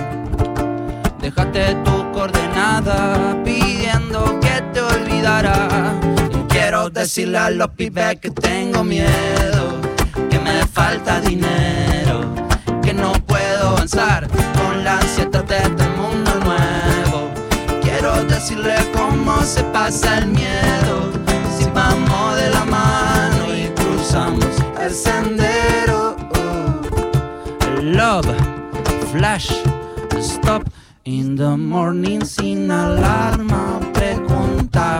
Déjate 1.21 1.75
tu 1.85 2.11
coordenada 2.11 3.37
pidiendo 3.43 4.39
que 4.39 4.61
te 4.73 4.81
olvidara. 4.81 6.12
Quiero 6.63 6.89
decirle 6.89 7.37
a 7.39 7.49
los 7.49 7.71
pibes 7.71 8.21
que 8.21 8.31
tengo 8.31 8.85
miedo, 8.85 9.81
que 10.29 10.39
me 10.39 10.65
falta 10.65 11.19
dinero, 11.19 12.21
que 12.81 12.93
no 12.93 13.11
puedo 13.27 13.71
avanzar 13.71 14.29
con 14.29 14.81
la 14.81 14.97
ansiedad 14.97 15.43
de 15.43 15.57
este 15.57 15.87
mundo 15.89 16.31
nuevo. 16.39 17.29
Quiero 17.81 18.23
decirle 18.23 18.75
cómo 18.93 19.41
se 19.41 19.61
pasa 19.75 20.19
el 20.19 20.27
miedo, 20.27 21.11
si 21.59 21.65
vamos 21.65 22.37
de 22.37 22.49
la 22.49 22.63
mano 22.63 23.53
y 23.53 23.67
cruzamos 23.75 24.47
el 24.81 24.93
sendero. 24.93 26.15
Love, 27.81 28.37
flash, 29.11 29.51
stop 30.21 30.63
in 31.03 31.35
the 31.35 31.57
morning 31.57 32.21
sin 32.21 32.71
alarma. 32.71 33.92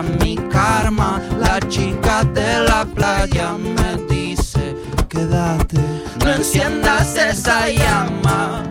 Mi 0.02 0.36
karma, 0.36 1.20
la 1.38 1.60
chica 1.68 2.24
de 2.24 2.60
la 2.68 2.84
playa 2.84 3.52
me 3.58 4.14
dice, 4.14 4.76
Quédate, 5.08 5.78
no 6.24 6.32
enciendas 6.32 7.16
esa 7.16 7.68
llama. 7.68 8.62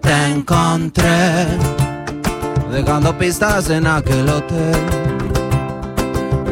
te 0.00 0.26
encontré 0.26 1.46
dejando 2.70 3.16
pistas 3.18 3.68
en 3.68 3.86
aquel 3.86 4.28
hotel. 4.28 4.80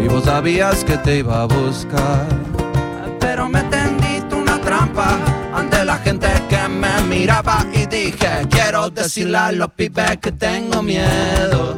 Y 0.02 0.08
vos 0.08 0.24
sabías 0.24 0.84
que 0.84 0.96
te 0.98 1.18
iba 1.18 1.42
a 1.42 1.44
buscar. 1.46 2.26
Pero 3.18 3.48
me 3.48 3.62
tendiste 3.64 4.34
una 4.34 4.60
trampa 4.60 5.18
ante 5.54 5.84
la 5.84 5.96
gente 5.98 6.26
miraba 7.10 7.66
y 7.72 7.86
dije 7.86 8.46
quiero 8.48 8.88
decirle 8.88 9.36
a 9.36 9.52
los 9.52 9.70
pibes 9.72 10.18
que 10.18 10.30
tengo 10.30 10.80
miedo, 10.80 11.76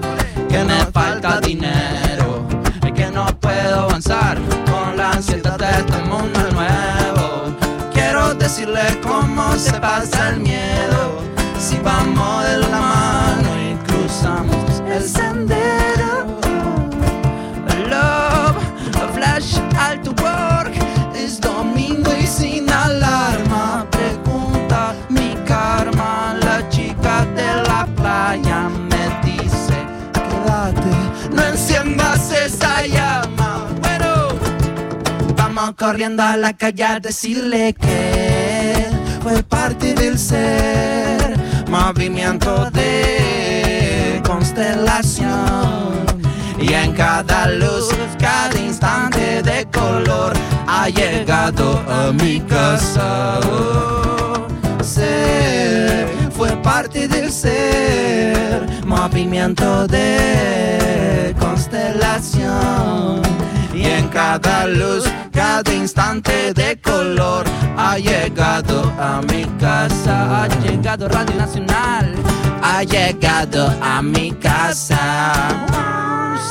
que 0.50 0.62
me 0.62 0.84
falta 0.92 1.40
dinero, 1.40 2.46
y 2.86 2.92
que 2.92 3.06
no 3.10 3.24
puedo 3.40 3.80
avanzar 3.80 4.38
con 4.70 4.96
la 4.96 5.12
ansiedad 5.12 5.58
de 5.58 5.70
este 5.70 5.98
mundo 6.10 6.38
nuevo. 6.52 7.56
Quiero 7.94 8.34
decirle 8.34 9.00
cómo 9.02 9.54
se 9.56 9.72
pasa 9.80 10.28
el 10.30 10.40
miedo, 10.40 11.02
si 11.58 11.78
vamos 11.78 12.44
de 12.44 12.58
la 12.58 12.68
mano 12.68 13.50
y 13.70 13.74
cruzamos 13.86 14.82
el 14.86 15.02
sendero. 15.02 15.71
Llama. 32.82 33.68
Bueno, 33.80 34.28
vamos 35.36 35.74
corriendo 35.76 36.22
a 36.22 36.36
la 36.36 36.52
calle 36.54 36.84
a 36.84 37.00
decirle 37.00 37.74
que 37.74 38.86
fue 39.22 39.42
parte 39.42 39.94
del 39.94 40.18
ser. 40.18 41.38
Movimiento 41.68 42.70
de 42.70 44.22
constelación. 44.26 45.92
Y 46.58 46.72
en 46.72 46.92
cada 46.92 47.48
luz, 47.48 47.88
cada 48.18 48.56
instante 48.58 49.42
de 49.42 49.66
color 49.66 50.32
ha 50.66 50.88
llegado 50.88 51.82
a 51.88 52.12
mi 52.12 52.40
casa. 52.40 53.40
Oh, 53.40 54.46
ser 54.82 56.21
fue 56.42 56.56
parte 56.56 57.06
del 57.06 57.30
ser, 57.30 58.84
movimiento 58.84 59.86
de 59.86 61.36
constelación. 61.38 63.22
Y 63.72 63.84
en 63.84 64.08
cada 64.08 64.66
luz, 64.66 65.04
cada 65.32 65.72
instante 65.72 66.52
de 66.52 66.80
color 66.80 67.44
ha 67.76 67.96
llegado 67.96 68.92
a 68.98 69.22
mi 69.22 69.44
casa. 69.60 70.42
Ha 70.42 70.48
llegado 70.48 71.08
Radio 71.08 71.36
Nacional, 71.36 72.12
ha 72.60 72.82
llegado 72.82 73.72
a 73.80 74.02
mi 74.02 74.32
casa. 74.32 75.46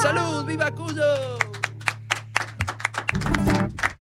Salud, 0.01 0.45
viva 0.45 0.71
Cuyo. 0.71 1.40